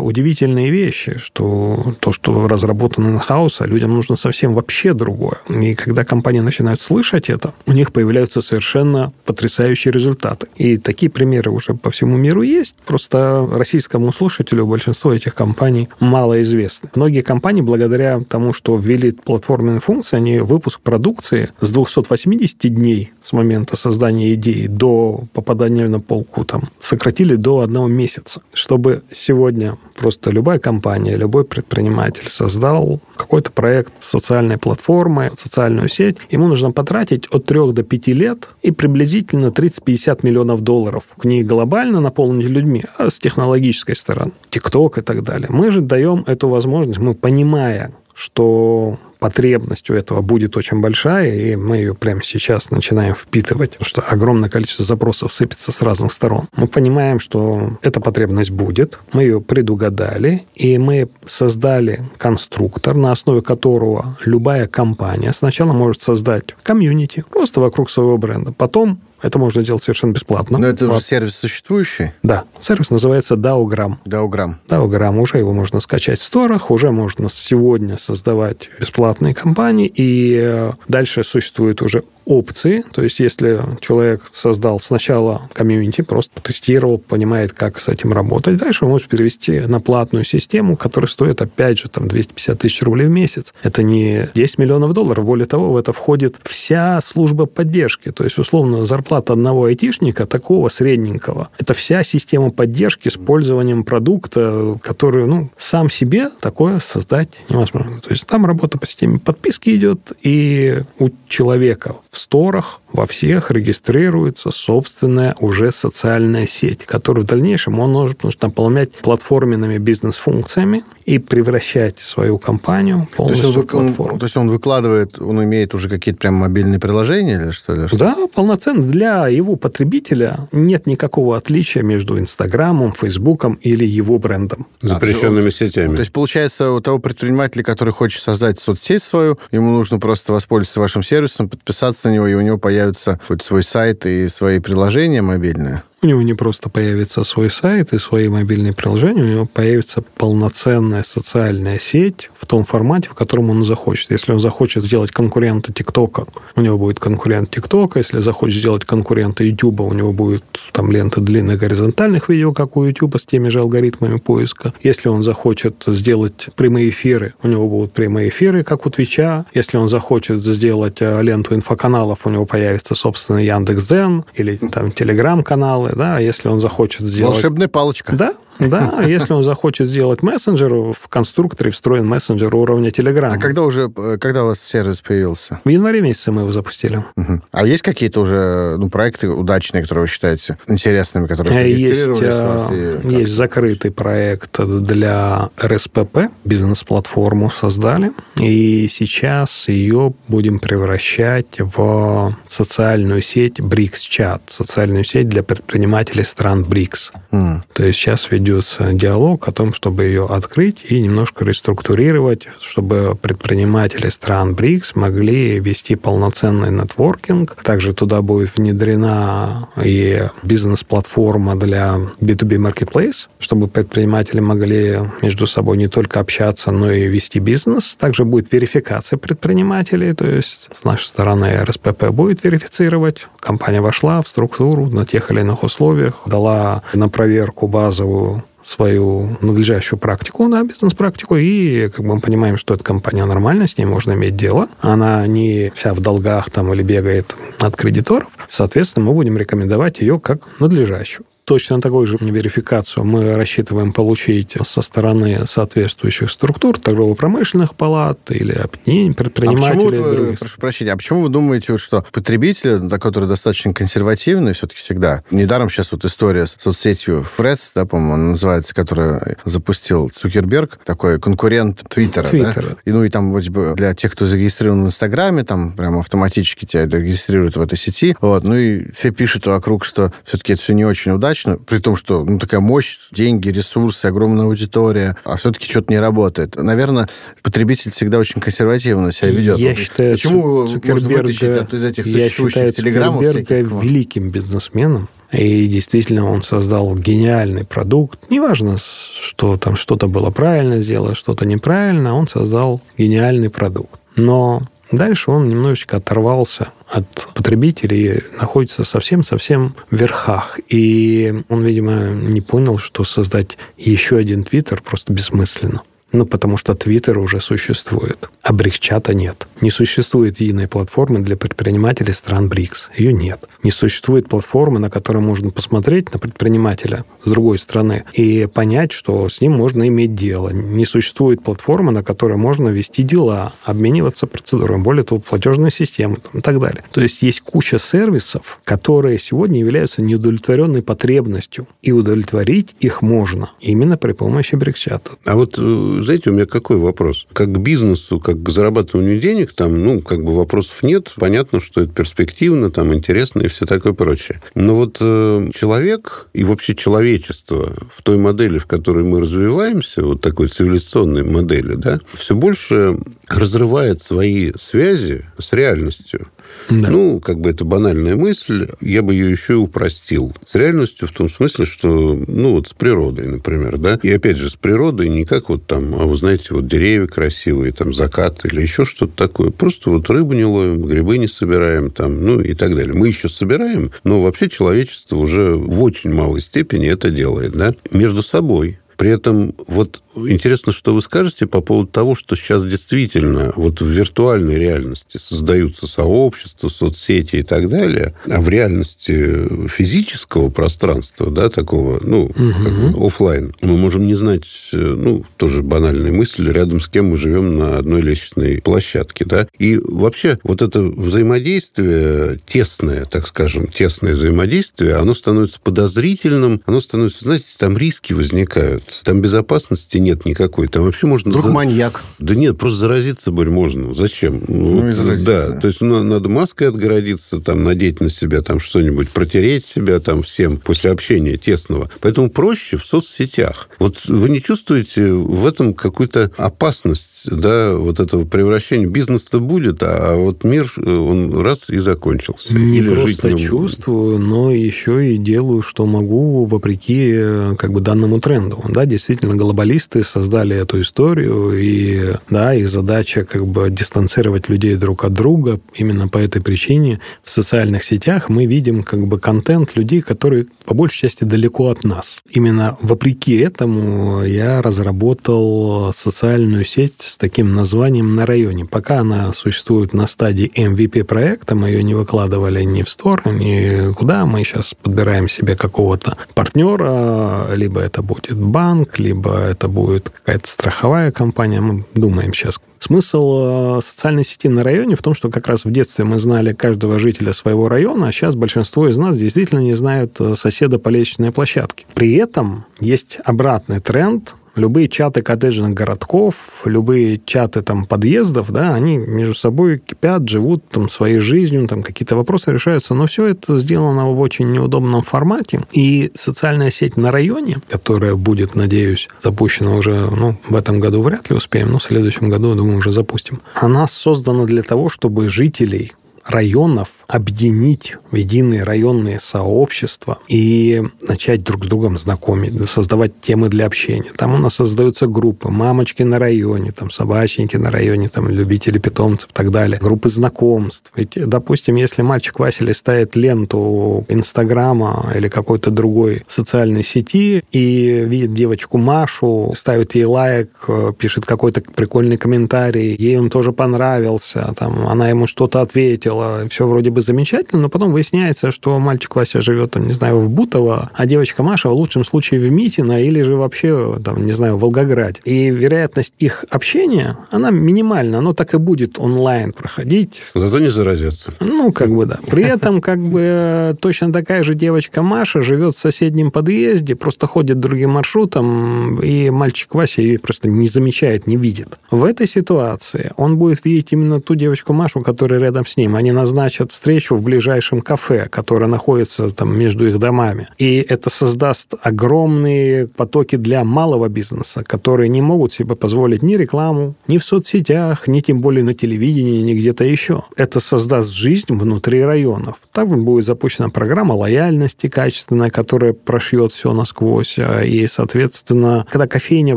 удивительные 0.00 0.70
вещи, 0.70 1.18
что 1.18 1.94
то, 2.00 2.12
что 2.12 2.48
разработано 2.48 3.10
in-house, 3.10 3.60
а 3.60 3.66
людям 3.66 3.94
нужно 3.94 4.16
совсем 4.16 4.54
вообще 4.54 4.94
другое. 4.94 5.38
И 5.48 5.74
когда 5.74 6.04
компании 6.04 6.40
начинают 6.40 6.80
слышать 6.80 7.30
это, 7.30 7.54
у 7.66 7.72
них 7.72 7.92
появляются 7.92 8.40
совершенно 8.40 9.12
потрясающие 9.24 9.92
результаты. 9.92 10.46
И 10.56 10.76
такие 10.76 11.10
примеры 11.10 11.50
уже 11.50 11.74
по 11.74 11.90
всему 11.90 12.16
миру 12.16 12.42
есть. 12.42 12.76
Просто 12.86 13.48
российскому 13.52 14.12
слушателю 14.12 14.66
большинство 14.66 15.12
этих 15.12 15.34
компаний 15.34 15.88
мало 16.00 16.42
известны. 16.42 16.90
Многие 16.94 17.22
компании, 17.22 17.62
благодаря 17.62 18.20
тому, 18.20 18.52
что 18.52 18.76
ввели 18.76 19.12
платформенные 19.12 19.80
функции, 19.80 20.16
они 20.16 20.38
выпуск 20.38 20.80
продукции 20.80 21.50
с 21.60 21.72
280 21.72 22.74
дней 22.74 23.12
с 23.22 23.32
момента 23.32 23.76
создания 23.76 24.34
идеи 24.34 24.66
до 24.66 25.24
попадания 25.32 25.88
на 25.88 26.00
полку 26.00 26.44
там 26.44 26.70
сократили 26.80 27.34
до 27.34 27.60
одного 27.60 27.88
месяца, 27.88 28.42
чтобы 28.52 29.02
сегодня 29.10 29.78
Просто 29.96 30.30
любая 30.30 30.58
компания, 30.58 31.16
любой 31.16 31.44
предприниматель 31.44 32.28
создал 32.28 33.00
какой-то 33.16 33.50
проект 33.50 33.92
социальной 34.00 34.58
платформы, 34.58 35.30
социальную 35.36 35.88
сеть. 35.88 36.18
Ему 36.30 36.48
нужно 36.48 36.70
потратить 36.70 37.26
от 37.28 37.46
3 37.46 37.72
до 37.72 37.82
5 37.82 38.06
лет 38.08 38.50
и 38.62 38.70
приблизительно 38.70 39.46
30-50 39.46 40.20
миллионов 40.22 40.60
долларов. 40.60 41.04
Не 41.24 41.42
глобально 41.42 42.00
наполнить 42.00 42.48
людьми, 42.48 42.84
а 42.98 43.10
с 43.10 43.18
технологической 43.18 43.96
стороны. 43.96 44.32
ТикТок 44.50 44.98
и 44.98 45.02
так 45.02 45.22
далее. 45.22 45.48
Мы 45.50 45.70
же 45.70 45.80
даем 45.80 46.24
эту 46.26 46.48
возможность, 46.48 46.98
мы 46.98 47.14
понимая, 47.14 47.92
что 48.16 48.98
потребность 49.18 49.90
у 49.90 49.94
этого 49.94 50.22
будет 50.22 50.56
очень 50.56 50.80
большая, 50.80 51.34
и 51.34 51.56
мы 51.56 51.76
ее 51.76 51.94
прямо 51.94 52.22
сейчас 52.22 52.70
начинаем 52.70 53.14
впитывать, 53.14 53.72
потому 53.72 53.86
что 53.86 54.00
огромное 54.00 54.48
количество 54.48 54.84
запросов 54.84 55.32
сыпется 55.32 55.70
с 55.70 55.82
разных 55.82 56.12
сторон. 56.12 56.48
Мы 56.56 56.66
понимаем, 56.66 57.20
что 57.20 57.78
эта 57.82 58.00
потребность 58.00 58.50
будет, 58.50 58.98
мы 59.12 59.22
ее 59.22 59.40
предугадали, 59.40 60.46
и 60.54 60.78
мы 60.78 61.08
создали 61.26 62.08
конструктор, 62.16 62.94
на 62.94 63.12
основе 63.12 63.42
которого 63.42 64.16
любая 64.24 64.66
компания 64.66 65.32
сначала 65.32 65.72
может 65.72 66.00
создать 66.00 66.54
комьюнити 66.62 67.24
просто 67.30 67.60
вокруг 67.60 67.90
своего 67.90 68.16
бренда, 68.16 68.52
потом 68.52 69.00
Это 69.26 69.38
можно 69.38 69.62
сделать 69.62 69.82
совершенно 69.82 70.12
бесплатно. 70.12 70.58
Но 70.58 70.68
это 70.68 70.86
вот. 70.86 70.96
уже 70.96 71.04
сервис 71.04 71.36
существующий? 71.36 72.12
Да. 72.22 72.44
Сервис 72.60 72.90
называется 72.90 73.34
DAOGram. 73.34 73.96
DAOGram. 74.04 74.54
DAOGram. 74.68 75.18
Уже 75.18 75.38
его 75.38 75.52
можно 75.52 75.80
скачать 75.80 76.20
в 76.20 76.22
сторах, 76.22 76.70
уже 76.70 76.92
можно 76.92 77.28
сегодня 77.30 77.98
создавать 77.98 78.70
бесплатные 78.80 79.34
компании, 79.34 79.90
и 79.92 80.38
э, 80.40 80.72
дальше 80.88 81.24
существует 81.24 81.82
уже 81.82 82.04
опции. 82.26 82.84
То 82.92 83.02
есть, 83.02 83.20
если 83.20 83.60
человек 83.80 84.22
создал 84.32 84.80
сначала 84.80 85.48
комьюнити, 85.52 86.02
просто 86.02 86.32
потестировал, 86.34 86.98
понимает, 86.98 87.52
как 87.52 87.80
с 87.80 87.88
этим 87.88 88.12
работать, 88.12 88.56
дальше 88.56 88.84
он 88.84 88.90
может 88.90 89.08
перевести 89.08 89.60
на 89.60 89.80
платную 89.80 90.24
систему, 90.24 90.76
которая 90.76 91.08
стоит, 91.08 91.40
опять 91.40 91.78
же, 91.78 91.88
там 91.88 92.08
250 92.08 92.58
тысяч 92.58 92.82
рублей 92.82 93.06
в 93.06 93.10
месяц. 93.10 93.54
Это 93.62 93.82
не 93.82 94.28
10 94.34 94.58
миллионов 94.58 94.92
долларов. 94.92 95.24
Более 95.24 95.46
того, 95.46 95.72
в 95.72 95.76
это 95.76 95.92
входит 95.92 96.36
вся 96.44 97.00
служба 97.00 97.46
поддержки. 97.46 98.10
То 98.10 98.24
есть, 98.24 98.38
условно, 98.38 98.84
зарплата 98.84 99.15
одного 99.18 99.64
айтишника, 99.66 100.26
такого 100.26 100.68
средненького, 100.68 101.48
это 101.58 101.74
вся 101.74 102.02
система 102.02 102.50
поддержки 102.50 103.08
с 103.08 103.16
пользованием 103.16 103.84
продукта, 103.84 104.78
который, 104.82 105.26
ну, 105.26 105.50
сам 105.58 105.90
себе 105.90 106.30
такое 106.40 106.80
создать 106.80 107.28
невозможно. 107.48 108.00
То 108.00 108.10
есть, 108.10 108.26
там 108.26 108.46
работа 108.46 108.78
по 108.78 108.86
системе 108.86 109.18
подписки 109.18 109.70
идет, 109.70 110.12
и 110.22 110.82
у 110.98 111.10
человека 111.28 111.96
в 112.10 112.18
сторах 112.18 112.80
во 112.92 113.06
всех 113.06 113.50
регистрируется 113.50 114.50
собственная 114.50 115.34
уже 115.40 115.72
социальная 115.72 116.46
сеть, 116.46 116.84
которую 116.84 117.24
в 117.24 117.28
дальнейшем 117.28 117.78
он 117.80 117.92
может 117.92 118.22
наполнять 118.42 118.92
платформенными 118.92 119.78
бизнес-функциями 119.78 120.84
и 121.06 121.20
превращать 121.20 122.00
свою 122.00 122.38
компанию 122.38 123.08
полностью 123.16 123.52
то 123.52 123.62
в 123.62 123.66
платформу. 123.66 124.14
Он, 124.14 124.18
то 124.18 124.24
есть 124.26 124.36
он 124.36 124.50
выкладывает, 124.50 125.20
он 125.20 125.42
имеет 125.44 125.72
уже 125.72 125.88
какие-то 125.88 126.18
прям 126.18 126.34
мобильные 126.34 126.80
приложения 126.80 127.36
или 127.40 127.52
что 127.52 127.74
ли? 127.74 127.86
Да, 127.92 128.16
полноценно. 128.34 128.82
Для 128.82 129.28
его 129.28 129.54
потребителя 129.54 130.48
нет 130.50 130.86
никакого 130.86 131.36
отличия 131.36 131.82
между 131.82 132.18
Инстаграмом, 132.18 132.92
Фейсбуком 132.92 133.54
или 133.62 133.84
его 133.84 134.18
брендом. 134.18 134.66
Запрещенными 134.82 135.48
а, 135.48 135.50
сетями. 135.52 135.94
То 135.94 136.00
есть, 136.00 136.12
получается, 136.12 136.72
у 136.72 136.80
того 136.80 136.98
предпринимателя, 136.98 137.62
который 137.62 137.92
хочет 137.92 138.20
создать 138.20 138.58
соцсеть 138.58 139.04
свою, 139.04 139.38
ему 139.52 139.70
нужно 139.70 140.00
просто 140.00 140.32
воспользоваться 140.32 140.80
вашим 140.80 141.04
сервисом, 141.04 141.48
подписаться 141.48 142.08
на 142.08 142.14
него, 142.14 142.26
и 142.26 142.34
у 142.34 142.40
него 142.40 142.58
появится 142.58 143.20
хоть 143.28 143.44
свой 143.44 143.62
сайт 143.62 144.06
и 144.06 144.28
свои 144.28 144.58
приложения 144.58 145.22
мобильные? 145.22 145.84
У 146.06 146.08
него 146.08 146.22
не 146.22 146.34
просто 146.34 146.70
появится 146.70 147.24
свой 147.24 147.50
сайт 147.50 147.92
и 147.92 147.98
свои 147.98 148.28
мобильные 148.28 148.72
приложения, 148.72 149.24
у 149.24 149.26
него 149.26 149.46
появится 149.46 150.02
полноценная 150.16 151.02
социальная 151.02 151.80
сеть 151.80 152.30
в 152.38 152.46
том 152.46 152.64
формате, 152.64 153.08
в 153.10 153.14
котором 153.14 153.50
он 153.50 153.64
захочет. 153.64 154.12
Если 154.12 154.30
он 154.30 154.38
захочет 154.38 154.84
сделать 154.84 155.10
конкурента 155.10 155.72
ТикТока, 155.72 156.26
у 156.54 156.60
него 156.60 156.78
будет 156.78 157.00
конкурент 157.00 157.50
ТикТока. 157.50 157.98
Если 157.98 158.20
захочет 158.20 158.60
сделать 158.60 158.84
конкурента 158.84 159.42
Ютуба, 159.42 159.82
у 159.82 159.92
него 159.92 160.12
будет 160.12 160.44
там 160.70 160.92
лента 160.92 161.20
длинных 161.20 161.58
горизонтальных 161.58 162.28
видео, 162.28 162.52
как 162.52 162.76
у 162.76 162.84
Ютуба, 162.84 163.18
с 163.18 163.26
теми 163.26 163.48
же 163.48 163.58
алгоритмами 163.58 164.18
поиска. 164.18 164.74
Если 164.84 165.08
он 165.08 165.24
захочет 165.24 165.82
сделать 165.88 166.50
прямые 166.54 166.90
эфиры, 166.90 167.34
у 167.42 167.48
него 167.48 167.68
будут 167.68 167.94
прямые 167.94 168.28
эфиры, 168.28 168.62
как 168.62 168.86
у 168.86 168.90
Твича. 168.90 169.44
Если 169.54 169.76
он 169.76 169.88
захочет 169.88 170.44
сделать 170.44 170.98
э, 171.00 171.20
ленту 171.20 171.56
инфоканалов, 171.56 172.26
у 172.26 172.30
него 172.30 172.46
появится 172.46 172.94
собственный 172.94 173.44
Яндекс.Зен 173.46 174.24
или 174.34 174.54
там 174.70 174.92
Телеграм-каналы, 174.92 175.95
да, 175.96 176.18
если 176.18 176.48
он 176.48 176.60
захочет 176.60 177.00
сделать... 177.00 177.34
Волшебная 177.34 177.68
палочка. 177.68 178.14
Да, 178.14 178.34
да, 178.58 179.02
если 179.06 179.32
он 179.32 179.44
захочет 179.44 179.88
сделать 179.88 180.22
мессенджер, 180.22 180.72
в 180.92 181.08
конструкторе 181.08 181.70
встроен 181.70 182.06
мессенджер 182.06 182.54
уровня 182.54 182.90
Telegram. 182.90 183.32
А 183.34 183.38
когда 183.38 183.62
уже, 183.62 183.88
когда 184.18 184.44
у 184.44 184.46
вас 184.46 184.60
сервис 184.60 185.00
появился? 185.00 185.60
В 185.64 185.68
январе 185.68 186.00
месяце 186.00 186.32
мы 186.32 186.42
его 186.42 186.52
запустили. 186.52 187.04
Угу. 187.16 187.42
А 187.52 187.66
есть 187.66 187.82
какие-то 187.82 188.20
уже 188.20 188.76
ну, 188.78 188.88
проекты 188.88 189.28
удачные, 189.28 189.82
которые 189.82 190.02
вы 190.02 190.08
считаете 190.08 190.58
интересными, 190.66 191.26
которые 191.26 191.74
есть, 191.76 192.08
у 192.08 192.14
вас? 192.14 192.70
И 192.72 193.00
есть 193.08 193.32
закрытый 193.32 193.90
проект 193.90 194.60
для 194.60 195.50
РСПП, 195.62 196.30
бизнес-платформу 196.44 197.50
создали, 197.50 198.12
и 198.40 198.88
сейчас 198.88 199.68
ее 199.68 200.14
будем 200.28 200.58
превращать 200.58 201.58
в 201.58 202.36
социальную 202.48 203.22
сеть 203.22 203.60
BRICS 203.60 203.92
Chat, 204.10 204.40
социальную 204.46 205.04
сеть 205.04 205.28
для 205.28 205.42
предпринимателей 205.42 206.24
стран 206.24 206.64
БРИКС. 206.64 207.12
Mm. 207.32 207.60
То 207.72 207.84
есть 207.84 207.98
сейчас 207.98 208.30
ведем 208.30 208.45
ведется 208.46 208.92
диалог 208.92 209.48
о 209.48 209.52
том, 209.52 209.72
чтобы 209.72 210.04
ее 210.04 210.26
открыть 210.26 210.84
и 210.88 211.00
немножко 211.00 211.44
реструктурировать, 211.44 212.46
чтобы 212.60 213.18
предприниматели 213.20 214.08
стран 214.08 214.54
БРИКС 214.54 214.94
могли 214.94 215.58
вести 215.58 215.96
полноценный 215.96 216.70
нетворкинг. 216.70 217.56
Также 217.64 217.92
туда 217.92 218.22
будет 218.22 218.56
внедрена 218.56 219.68
и 219.82 220.28
бизнес-платформа 220.44 221.56
для 221.56 221.96
B2B 222.20 222.58
Marketplace, 222.58 223.26
чтобы 223.40 223.66
предприниматели 223.66 224.38
могли 224.38 225.00
между 225.22 225.48
собой 225.48 225.76
не 225.76 225.88
только 225.88 226.20
общаться, 226.20 226.70
но 226.70 226.92
и 226.92 227.08
вести 227.08 227.40
бизнес. 227.40 227.96
Также 227.98 228.24
будет 228.24 228.52
верификация 228.52 229.16
предпринимателей, 229.16 230.14
то 230.14 230.24
есть 230.24 230.70
с 230.80 230.84
нашей 230.84 231.06
стороны 231.06 231.60
РСПП 231.64 232.10
будет 232.10 232.44
верифицировать. 232.44 233.26
Компания 233.40 233.80
вошла 233.80 234.22
в 234.22 234.28
структуру 234.28 234.86
на 234.86 235.04
тех 235.04 235.32
или 235.32 235.40
иных 235.40 235.64
условиях, 235.64 236.22
дала 236.26 236.82
на 236.94 237.08
проверку 237.08 237.66
базовую 237.66 238.35
свою 238.66 239.36
надлежащую 239.40 239.98
практику, 239.98 240.48
да, 240.48 240.62
бизнес-практику, 240.64 241.36
и 241.36 241.88
как 241.88 242.04
бы 242.04 242.14
мы 242.14 242.20
понимаем, 242.20 242.56
что 242.56 242.74
эта 242.74 242.82
компания 242.82 243.24
нормальная, 243.24 243.66
с 243.66 243.78
ней 243.78 243.84
можно 243.84 244.12
иметь 244.12 244.36
дело. 244.36 244.68
Она 244.80 245.26
не 245.26 245.70
вся 245.74 245.94
в 245.94 246.00
долгах 246.00 246.50
там 246.50 246.72
или 246.74 246.82
бегает 246.82 247.34
от 247.60 247.76
кредиторов. 247.76 248.28
Соответственно, 248.50 249.06
мы 249.06 249.12
будем 249.12 249.38
рекомендовать 249.38 250.00
ее 250.00 250.18
как 250.18 250.40
надлежащую. 250.60 251.24
Точно 251.46 251.80
такую 251.80 252.08
же 252.08 252.16
верификацию 252.20 253.04
мы 253.04 253.34
рассчитываем 253.34 253.92
получить 253.92 254.56
со 254.64 254.82
стороны 254.82 255.46
соответствующих 255.46 256.28
структур, 256.28 256.76
торгово-промышленных 256.76 257.76
палат 257.76 258.18
или 258.30 258.50
объединений 258.50 259.14
предпринимателей. 259.14 259.98
А 259.98 260.02
почему 260.02 260.24
вы, 260.26 260.36
прошу 260.36 260.60
прощения, 260.60 260.92
а 260.92 260.96
почему 260.96 261.22
вы 261.22 261.28
думаете, 261.28 261.76
что 261.78 262.04
потребители, 262.10 262.88
который 262.98 263.28
достаточно 263.28 263.72
консервативный 263.72 264.54
все-таки 264.54 264.80
всегда, 264.80 265.22
недаром 265.30 265.70
сейчас 265.70 265.92
вот 265.92 266.04
история 266.04 266.46
с 266.46 266.56
соцсетью 266.60 267.24
Freds, 267.38 267.70
да, 267.76 267.86
по-моему, 267.86 268.14
она 268.14 268.30
называется, 268.32 268.74
которая 268.74 269.36
запустил 269.44 270.10
Цукерберг, 270.12 270.80
такой 270.84 271.20
конкурент 271.20 271.84
Твиттера, 271.88 272.26
Твиттера. 272.26 272.70
Да? 272.70 272.76
И, 272.84 272.90
ну 272.90 273.04
и 273.04 273.08
там 273.08 273.30
вот, 273.30 273.44
типа, 273.44 273.74
для 273.76 273.94
тех, 273.94 274.10
кто 274.10 274.26
зарегистрирован 274.26 274.82
в 274.82 274.86
Инстаграме, 274.88 275.44
там 275.44 275.74
прям 275.74 275.96
автоматически 276.00 276.64
тебя 276.64 276.86
регистрируют 276.86 277.54
в 277.54 277.60
этой 277.60 277.78
сети. 277.78 278.16
Вот. 278.20 278.42
Ну 278.42 278.56
и 278.56 278.90
все 278.94 279.12
пишут 279.12 279.46
вокруг, 279.46 279.84
что 279.84 280.12
все-таки 280.24 280.54
это 280.54 280.62
все 280.62 280.72
не 280.72 280.84
очень 280.84 281.12
удачно, 281.12 281.35
удачно, 281.36 281.58
при 281.64 281.78
том, 281.78 281.96
что 281.96 282.24
ну, 282.24 282.38
такая 282.38 282.60
мощь, 282.60 282.98
деньги, 283.12 283.48
ресурсы, 283.48 284.06
огромная 284.06 284.46
аудитория, 284.46 285.16
а 285.24 285.36
все-таки 285.36 285.70
что-то 285.70 285.92
не 285.92 285.98
работает. 285.98 286.56
Наверное, 286.56 287.08
потребитель 287.42 287.90
всегда 287.90 288.18
очень 288.18 288.40
консервативно 288.40 289.12
себя 289.12 289.30
ведет. 289.30 289.58
Я 289.58 289.74
считаю, 289.74 290.14
Почему 290.14 290.66
можно 290.66 291.08
вытащить 291.08 291.74
из 291.74 291.84
этих 291.84 292.06
я 292.06 292.28
считаю 292.28 292.72
телеграммов? 292.72 293.24
Цукерберга 293.24 293.80
великим 293.82 294.30
бизнесменом. 294.30 295.08
И 295.32 295.66
действительно 295.66 296.30
он 296.30 296.42
создал 296.42 296.94
гениальный 296.94 297.64
продукт. 297.64 298.18
Неважно, 298.30 298.78
что 298.78 299.56
там 299.56 299.74
что-то 299.74 300.06
было 300.06 300.30
правильно 300.30 300.80
сделано, 300.80 301.14
что-то 301.14 301.44
неправильно, 301.44 302.14
он 302.14 302.28
создал 302.28 302.80
гениальный 302.96 303.50
продукт. 303.50 304.00
Но 304.14 304.62
дальше 304.90 305.30
он 305.30 305.48
немножечко 305.48 305.98
оторвался 305.98 306.68
от 306.88 307.28
потребителей 307.34 308.24
находится 308.38 308.84
совсем-совсем 308.84 309.74
в 309.90 309.96
верхах. 309.96 310.58
И 310.68 311.42
он, 311.48 311.64
видимо, 311.64 312.10
не 312.10 312.40
понял, 312.40 312.78
что 312.78 313.04
создать 313.04 313.58
еще 313.76 314.16
один 314.16 314.44
Твиттер 314.44 314.82
просто 314.82 315.12
бессмысленно. 315.12 315.82
Ну, 316.12 316.24
потому 316.24 316.56
что 316.56 316.74
Твиттер 316.74 317.18
уже 317.18 317.40
существует, 317.40 318.30
а 318.42 318.52
Брикчата 318.52 319.12
нет. 319.12 319.48
Не 319.60 319.70
существует 319.70 320.40
единой 320.40 320.68
платформы 320.68 321.18
для 321.18 321.36
предпринимателей 321.36 322.14
стран 322.14 322.48
БРИКС. 322.48 322.88
Ее 322.96 323.12
нет. 323.12 323.44
Не 323.62 323.72
существует 323.72 324.28
платформы, 324.28 324.78
на 324.78 324.88
которой 324.88 325.18
можно 325.18 325.50
посмотреть 325.50 326.12
на 326.12 326.18
предпринимателя 326.18 327.04
с 327.26 327.30
другой 327.30 327.58
стороны 327.58 328.04
и 328.12 328.46
понять, 328.46 328.92
что 328.92 329.28
с 329.28 329.40
ним 329.40 329.52
можно 329.52 329.86
иметь 329.88 330.14
дело. 330.14 330.50
Не 330.50 330.86
существует 330.86 331.42
платформы, 331.42 331.92
на 331.92 332.02
которой 332.02 332.36
можно 332.36 332.68
вести 332.68 333.02
дела, 333.02 333.52
обмениваться 333.64 334.26
процедурами, 334.26 334.82
более 334.82 335.04
того, 335.04 335.20
платежные 335.20 335.72
системы 335.72 336.18
и 336.32 336.40
так 336.40 336.60
далее. 336.60 336.84
То 336.92 337.00
есть 337.00 337.22
есть 337.22 337.40
куча 337.40 337.78
сервисов, 337.78 338.60
которые 338.64 339.18
сегодня 339.18 339.60
являются 339.60 340.02
неудовлетворенной 340.02 340.82
потребностью, 340.82 341.66
и 341.82 341.92
удовлетворить 341.92 342.76
их 342.80 343.02
можно 343.02 343.50
именно 343.60 343.96
при 343.96 344.12
помощи 344.12 344.54
Брикчата. 344.54 345.12
А 345.24 345.34
вот 345.34 345.58
э, 345.58 345.98
знаете, 346.00 346.30
у 346.30 346.32
меня 346.32 346.46
какой 346.46 346.76
вопрос? 346.76 347.26
Как 347.32 347.52
к 347.52 347.58
бизнесу, 347.58 348.20
как 348.20 348.42
к 348.42 348.48
зарабатыванию 348.48 349.18
денег, 349.18 349.52
там, 349.52 349.82
ну, 349.82 350.00
как 350.00 350.22
бы 350.22 350.34
вопросов 350.34 350.82
нет. 350.82 351.12
Понятно, 351.16 351.60
что 351.60 351.80
это 351.80 351.92
перспективно, 351.92 352.70
там, 352.70 352.94
интересно 352.94 353.42
и 353.42 353.48
все 353.48 353.66
такое 353.66 353.92
прочее. 353.92 354.40
Но 354.54 354.76
вот 354.76 354.98
э, 355.00 355.48
человек 355.54 356.28
и 356.32 356.44
вообще 356.44 356.74
человечество 357.16 357.72
в 357.90 358.02
той 358.02 358.16
модели, 358.18 358.58
в 358.58 358.66
которой 358.66 359.04
мы 359.04 359.20
развиваемся, 359.20 360.04
вот 360.04 360.20
такой 360.20 360.48
цивилизационной 360.48 361.24
модели, 361.24 361.74
да, 361.74 362.00
все 362.14 362.34
больше 362.34 362.98
разрывает 363.28 364.00
свои 364.00 364.52
связи 364.56 365.24
с 365.38 365.52
реальностью. 365.52 366.28
Да. 366.68 366.90
Ну, 366.90 367.20
как 367.20 367.40
бы 367.40 367.50
это 367.50 367.64
банальная 367.64 368.16
мысль, 368.16 368.68
я 368.80 369.02
бы 369.02 369.14
ее 369.14 369.30
еще 369.30 369.54
и 369.54 369.56
упростил. 369.56 370.34
С 370.44 370.54
реальностью 370.54 371.08
в 371.08 371.12
том 371.12 371.28
смысле, 371.28 371.64
что, 371.64 372.18
ну, 372.26 372.50
вот 372.52 372.68
с 372.68 372.72
природой, 372.72 373.28
например, 373.28 373.78
да, 373.78 373.98
и 374.02 374.10
опять 374.10 374.36
же 374.36 374.50
с 374.50 374.56
природой 374.56 375.08
не 375.08 375.24
как 375.24 375.48
вот 375.48 375.66
там, 375.66 375.94
а 375.94 376.06
вы 376.06 376.16
знаете, 376.16 376.48
вот 376.50 376.66
деревья 376.66 377.06
красивые, 377.06 377.72
там 377.72 377.92
закат 377.92 378.44
или 378.44 378.60
еще 378.60 378.84
что-то 378.84 379.12
такое. 379.14 379.50
Просто 379.50 379.90
вот 379.90 380.10
рыбу 380.10 380.32
не 380.32 380.44
ловим, 380.44 380.82
грибы 380.82 381.18
не 381.18 381.28
собираем 381.28 381.90
там, 381.90 382.24
ну 382.24 382.40
и 382.40 382.54
так 382.54 382.74
далее. 382.74 382.94
Мы 382.94 383.08
еще 383.08 383.28
собираем, 383.28 383.90
но 384.04 384.22
вообще 384.22 384.48
человечество 384.48 385.16
уже 385.16 385.54
в 385.54 385.82
очень 385.82 386.12
малой 386.12 386.40
степени 386.40 386.88
это 386.88 387.10
делает, 387.10 387.52
да, 387.52 387.74
между 387.90 388.22
собой. 388.22 388.78
При 388.96 389.10
этом 389.10 389.54
вот 389.66 390.02
интересно, 390.16 390.72
что 390.72 390.94
вы 390.94 391.00
скажете 391.00 391.46
по 391.46 391.60
поводу 391.60 391.88
того, 391.88 392.14
что 392.14 392.36
сейчас 392.36 392.64
действительно 392.64 393.52
вот 393.56 393.80
в 393.80 393.86
виртуальной 393.86 394.56
реальности 394.56 395.18
создаются 395.18 395.86
сообщества, 395.86 396.68
соцсети 396.68 397.36
и 397.36 397.42
так 397.42 397.68
далее, 397.68 398.14
а 398.28 398.40
в 398.40 398.48
реальности 398.48 399.68
физического 399.68 400.50
пространства, 400.50 401.30
да, 401.30 401.48
такого, 401.48 402.00
ну, 402.02 402.24
угу. 402.24 402.34
как 402.64 402.96
офлайн, 402.98 403.54
мы 403.60 403.76
можем 403.76 404.06
не 404.06 404.14
знать, 404.14 404.44
ну, 404.72 405.24
тоже 405.36 405.62
банальная 405.62 406.12
мысль, 406.12 406.50
рядом 406.50 406.80
с 406.80 406.88
кем 406.88 407.06
мы 407.06 407.18
живем 407.18 407.58
на 407.58 407.78
одной 407.78 408.00
лестничной 408.00 408.60
площадке, 408.62 409.24
да. 409.24 409.46
И 409.58 409.78
вообще 409.78 410.38
вот 410.42 410.62
это 410.62 410.82
взаимодействие 410.82 412.38
тесное, 412.46 413.04
так 413.04 413.26
скажем, 413.26 413.66
тесное 413.66 414.12
взаимодействие, 414.12 414.94
оно 414.94 415.14
становится 415.14 415.60
подозрительным, 415.60 416.62
оно 416.66 416.80
становится, 416.80 417.24
знаете, 417.24 417.46
там 417.58 417.76
риски 417.76 418.12
возникают, 418.12 418.84
там 419.04 419.20
безопасности 419.20 419.98
нет 420.06 420.24
никакой. 420.24 420.68
Там 420.68 420.84
вообще 420.84 421.06
можно... 421.06 421.30
Вдруг 421.30 421.44
за... 421.44 421.50
маньяк. 421.50 422.04
Да 422.18 422.34
нет, 422.34 422.56
просто 422.56 422.78
заразиться, 422.78 423.30
Борь, 423.32 423.50
можно. 423.50 423.92
Зачем? 423.92 424.42
Ну, 424.46 424.80
вот, 424.80 424.94
заразиться. 424.94 425.26
Да, 425.26 425.60
то 425.60 425.66
есть 425.66 425.80
ну, 425.80 426.02
надо 426.02 426.28
маской 426.28 426.68
отгородиться, 426.68 427.40
там, 427.40 427.64
надеть 427.64 428.00
на 428.00 428.08
себя 428.08 428.40
там 428.40 428.60
что-нибудь, 428.60 429.10
протереть 429.10 429.64
себя 429.64 429.98
там 430.00 430.22
всем 430.22 430.56
после 430.58 430.90
общения 430.90 431.36
тесного. 431.36 431.90
Поэтому 432.00 432.30
проще 432.30 432.76
в 432.76 432.86
соцсетях. 432.86 433.68
Вот 433.78 434.06
вы 434.06 434.30
не 434.30 434.40
чувствуете 434.40 435.12
в 435.12 435.44
этом 435.46 435.74
какую-то 435.74 436.30
опасность, 436.36 437.28
да, 437.30 437.74
вот 437.74 438.00
этого 438.00 438.24
превращения? 438.24 438.86
Бизнес-то 438.86 439.40
будет, 439.40 439.82
а 439.82 440.16
вот 440.16 440.44
мир, 440.44 440.72
он 440.76 441.40
раз 441.40 441.68
и 441.70 441.78
закончился. 441.78 442.54
Не 442.54 442.78
Или 442.78 442.94
просто 442.94 443.30
жить 443.30 443.48
чувствую, 443.48 444.18
но 444.18 444.52
еще 444.52 445.14
и 445.14 445.18
делаю, 445.18 445.62
что 445.62 445.86
могу, 445.86 446.44
вопреки 446.44 447.56
как 447.58 447.72
бы 447.72 447.80
данному 447.80 448.20
тренду. 448.20 448.62
Да, 448.68 448.86
действительно, 448.86 449.34
глобалисты 449.34 449.95
артисты 449.96 450.04
создали 450.04 450.56
эту 450.56 450.80
историю, 450.80 451.52
и 451.52 452.14
да, 452.30 452.54
их 452.54 452.68
задача 452.68 453.24
как 453.24 453.46
бы 453.46 453.70
дистанцировать 453.70 454.48
людей 454.48 454.76
друг 454.76 455.04
от 455.04 455.12
друга. 455.12 455.60
Именно 455.74 456.08
по 456.08 456.18
этой 456.18 456.42
причине 456.42 457.00
в 457.24 457.30
социальных 457.30 457.84
сетях 457.84 458.28
мы 458.28 458.46
видим 458.46 458.82
как 458.82 459.06
бы 459.06 459.18
контент 459.18 459.76
людей, 459.76 460.02
которые 460.02 460.46
по 460.64 460.74
большей 460.74 461.00
части 461.02 461.24
далеко 461.24 461.68
от 461.68 461.84
нас. 461.84 462.16
Именно 462.30 462.76
вопреки 462.80 463.36
этому 463.36 464.24
я 464.24 464.62
разработал 464.62 465.92
социальную 465.94 466.64
сеть 466.64 466.96
с 466.98 467.16
таким 467.16 467.54
названием 467.54 468.14
«На 468.14 468.26
районе». 468.26 468.64
Пока 468.64 469.00
она 469.00 469.32
существует 469.32 469.92
на 469.94 470.06
стадии 470.06 470.50
MVP 470.54 471.04
проекта, 471.04 471.54
мы 471.54 471.68
ее 471.68 471.82
не 471.82 471.94
выкладывали 471.94 472.64
ни 472.64 472.82
в 472.82 472.88
сторону, 472.88 473.38
ни 473.38 473.92
куда. 473.92 474.26
Мы 474.26 474.44
сейчас 474.44 474.74
подбираем 474.74 475.28
себе 475.28 475.54
какого-то 475.56 476.16
партнера, 476.34 477.54
либо 477.54 477.80
это 477.80 478.02
будет 478.02 478.36
банк, 478.36 478.98
либо 478.98 479.38
это 479.38 479.68
будет 479.68 479.85
будет 479.86 480.10
какая-то 480.10 480.48
страховая 480.48 481.12
компания, 481.12 481.60
мы 481.60 481.84
думаем 481.94 482.34
сейчас. 482.34 482.60
Смысл 482.80 483.78
э, 483.78 483.80
социальной 483.82 484.24
сети 484.24 484.48
на 484.48 484.64
районе 484.64 484.96
в 484.96 485.02
том, 485.02 485.14
что 485.14 485.30
как 485.30 485.46
раз 485.46 485.64
в 485.64 485.70
детстве 485.70 486.04
мы 486.04 486.18
знали 486.18 486.52
каждого 486.52 486.98
жителя 486.98 487.32
своего 487.32 487.68
района, 487.68 488.08
а 488.08 488.12
сейчас 488.12 488.34
большинство 488.34 488.88
из 488.88 488.98
нас 488.98 489.16
действительно 489.16 489.60
не 489.60 489.74
знают 489.74 490.20
э, 490.20 490.34
соседа 490.36 490.78
по 490.78 490.88
лестничной 490.88 491.30
площадке. 491.30 491.86
При 491.94 492.14
этом 492.14 492.66
есть 492.80 493.18
обратный 493.24 493.80
тренд, 493.80 494.34
любые 494.56 494.88
чаты 494.88 495.22
коттеджных 495.22 495.74
городков, 495.74 496.34
любые 496.64 497.20
чаты 497.24 497.62
там 497.62 497.84
подъездов, 497.84 498.50
да, 498.50 498.74
они 498.74 498.96
между 498.96 499.34
собой 499.34 499.78
кипят, 499.78 500.28
живут 500.28 500.68
там 500.68 500.88
своей 500.88 501.18
жизнью, 501.18 501.68
там 501.68 501.82
какие-то 501.82 502.16
вопросы 502.16 502.52
решаются, 502.52 502.94
но 502.94 503.06
все 503.06 503.26
это 503.26 503.58
сделано 503.58 504.10
в 504.10 504.20
очень 504.20 504.50
неудобном 504.50 505.02
формате. 505.02 505.62
И 505.72 506.10
социальная 506.14 506.70
сеть 506.70 506.96
на 506.96 507.12
районе, 507.12 507.58
которая 507.68 508.14
будет, 508.14 508.54
надеюсь, 508.54 509.08
запущена 509.22 509.74
уже, 509.74 510.10
ну, 510.10 510.36
в 510.48 510.56
этом 510.56 510.80
году 510.80 511.02
вряд 511.02 511.30
ли 511.30 511.36
успеем, 511.36 511.70
но 511.72 511.78
в 511.78 511.82
следующем 511.82 512.30
году, 512.30 512.54
думаю, 512.54 512.78
уже 512.78 512.92
запустим. 512.92 513.40
Она 513.54 513.86
создана 513.86 514.44
для 514.44 514.62
того, 514.62 514.88
чтобы 514.88 515.28
жителей 515.28 515.92
районов 516.26 516.88
объединить 517.06 517.96
в 518.10 518.16
единые 518.16 518.64
районные 518.64 519.20
сообщества 519.20 520.18
и 520.28 520.82
начать 521.00 521.42
друг 521.42 521.64
с 521.64 521.68
другом 521.68 521.98
знакомить, 521.98 522.68
создавать 522.68 523.20
темы 523.20 523.48
для 523.48 523.66
общения. 523.66 524.12
Там 524.16 524.34
у 524.34 524.38
нас 524.38 524.54
создаются 524.54 525.06
группы 525.06 525.48
«Мамочки 525.48 526.02
на 526.02 526.18
районе», 526.18 526.72
там 526.72 526.90
«Собачники 526.90 527.56
на 527.56 527.70
районе», 527.70 528.08
там 528.08 528.28
«Любители 528.28 528.78
питомцев» 528.78 529.30
и 529.30 529.34
так 529.34 529.50
далее. 529.50 529.78
Группы 529.78 530.08
знакомств. 530.08 530.92
Ведь, 530.96 531.12
допустим, 531.14 531.76
если 531.76 532.02
мальчик 532.02 532.38
Вася 532.38 532.64
листает 532.64 533.16
ленту 533.16 534.04
Инстаграма 534.08 535.12
или 535.14 535.28
какой-то 535.28 535.70
другой 535.70 536.24
социальной 536.26 536.82
сети 536.82 537.44
и 537.52 538.04
видит 538.06 538.34
девочку 538.34 538.78
Машу, 538.78 539.54
ставит 539.56 539.94
ей 539.94 540.04
лайк, 540.04 540.68
пишет 540.98 541.24
какой-то 541.24 541.60
прикольный 541.60 542.16
комментарий, 542.16 542.96
ей 542.96 543.18
он 543.18 543.30
тоже 543.30 543.52
понравился, 543.52 544.54
там, 544.56 544.86
она 544.88 545.08
ему 545.08 545.26
что-то 545.26 545.60
ответила, 545.60 546.48
все 546.48 546.66
вроде 546.66 546.90
бы 546.96 547.02
замечательно, 547.02 547.60
но 547.60 547.68
потом 547.68 547.92
выясняется, 547.92 548.50
что 548.50 548.78
мальчик 548.78 549.14
Вася 549.16 549.42
живет, 549.42 549.76
не 549.76 549.92
знаю, 549.92 550.18
в 550.18 550.30
Бутово, 550.30 550.90
а 550.94 551.04
девочка 551.04 551.42
Маша 551.42 551.68
в 551.68 551.74
лучшем 551.74 552.04
случае 552.04 552.40
в 552.40 552.50
Митино 552.50 553.04
или 553.04 553.20
же 553.20 553.36
вообще, 553.36 553.98
там, 554.02 554.24
не 554.24 554.32
знаю, 554.32 554.56
в 554.56 554.60
Волгограде. 554.60 555.20
И 555.24 555.50
вероятность 555.50 556.14
их 556.18 556.46
общения, 556.48 557.18
она 557.30 557.50
минимальна, 557.50 558.18
оно 558.18 558.32
так 558.32 558.54
и 558.54 558.56
будет 558.56 558.98
онлайн 558.98 559.52
проходить. 559.52 560.22
Зато 560.34 560.58
не 560.58 560.70
заразятся. 560.70 561.34
Ну, 561.40 561.70
как 561.70 561.90
бы 561.90 562.06
да. 562.06 562.18
При 562.30 562.44
этом, 562.44 562.80
как 562.80 562.98
бы, 562.98 563.76
точно 563.78 564.10
такая 564.10 564.42
же 564.42 564.54
девочка 564.54 565.02
Маша 565.02 565.42
живет 565.42 565.76
в 565.76 565.78
соседнем 565.78 566.30
подъезде, 566.30 566.96
просто 566.96 567.26
ходит 567.26 567.60
другим 567.60 567.90
маршрутом, 567.90 569.00
и 569.02 569.28
мальчик 569.28 569.74
Вася 569.74 570.00
ее 570.00 570.18
просто 570.18 570.48
не 570.48 570.68
замечает, 570.68 571.26
не 571.26 571.36
видит. 571.36 571.78
В 571.90 572.04
этой 572.06 572.26
ситуации 572.26 573.12
он 573.18 573.36
будет 573.36 573.66
видеть 573.66 573.88
именно 573.90 574.18
ту 574.22 574.34
девочку 574.34 574.72
Машу, 574.72 575.02
которая 575.02 575.40
рядом 575.40 575.66
с 575.66 575.76
ним. 575.76 575.94
Они 575.94 576.10
назначат 576.10 576.72
встречу 576.72 576.85
в 576.86 577.22
ближайшем 577.22 577.80
кафе, 577.80 578.28
которое 578.30 578.66
находится 578.66 579.30
там 579.30 579.58
между 579.58 579.88
их 579.88 579.98
домами. 579.98 580.48
И 580.58 580.76
это 580.88 581.10
создаст 581.10 581.74
огромные 581.82 582.86
потоки 582.86 583.36
для 583.36 583.64
малого 583.64 584.08
бизнеса, 584.08 584.62
которые 584.64 585.08
не 585.08 585.20
могут 585.20 585.52
себе 585.52 585.74
позволить 585.74 586.22
ни 586.22 586.36
рекламу, 586.36 586.94
ни 587.08 587.18
в 587.18 587.24
соцсетях, 587.24 588.06
ни 588.06 588.20
тем 588.20 588.40
более 588.40 588.62
на 588.62 588.74
телевидении, 588.74 589.42
ни 589.42 589.54
где-то 589.54 589.84
еще. 589.84 590.22
Это 590.36 590.60
создаст 590.60 591.10
жизнь 591.12 591.46
внутри 591.48 592.02
районов. 592.04 592.58
Также 592.72 592.96
будет 592.96 593.24
запущена 593.24 593.68
программа 593.68 594.12
лояльности 594.12 594.88
качественная, 594.88 595.50
которая 595.50 595.92
прошьет 595.92 596.52
все 596.52 596.72
насквозь. 596.72 597.38
И, 597.64 597.86
соответственно, 597.88 598.86
когда 598.90 599.06
кофейня 599.06 599.56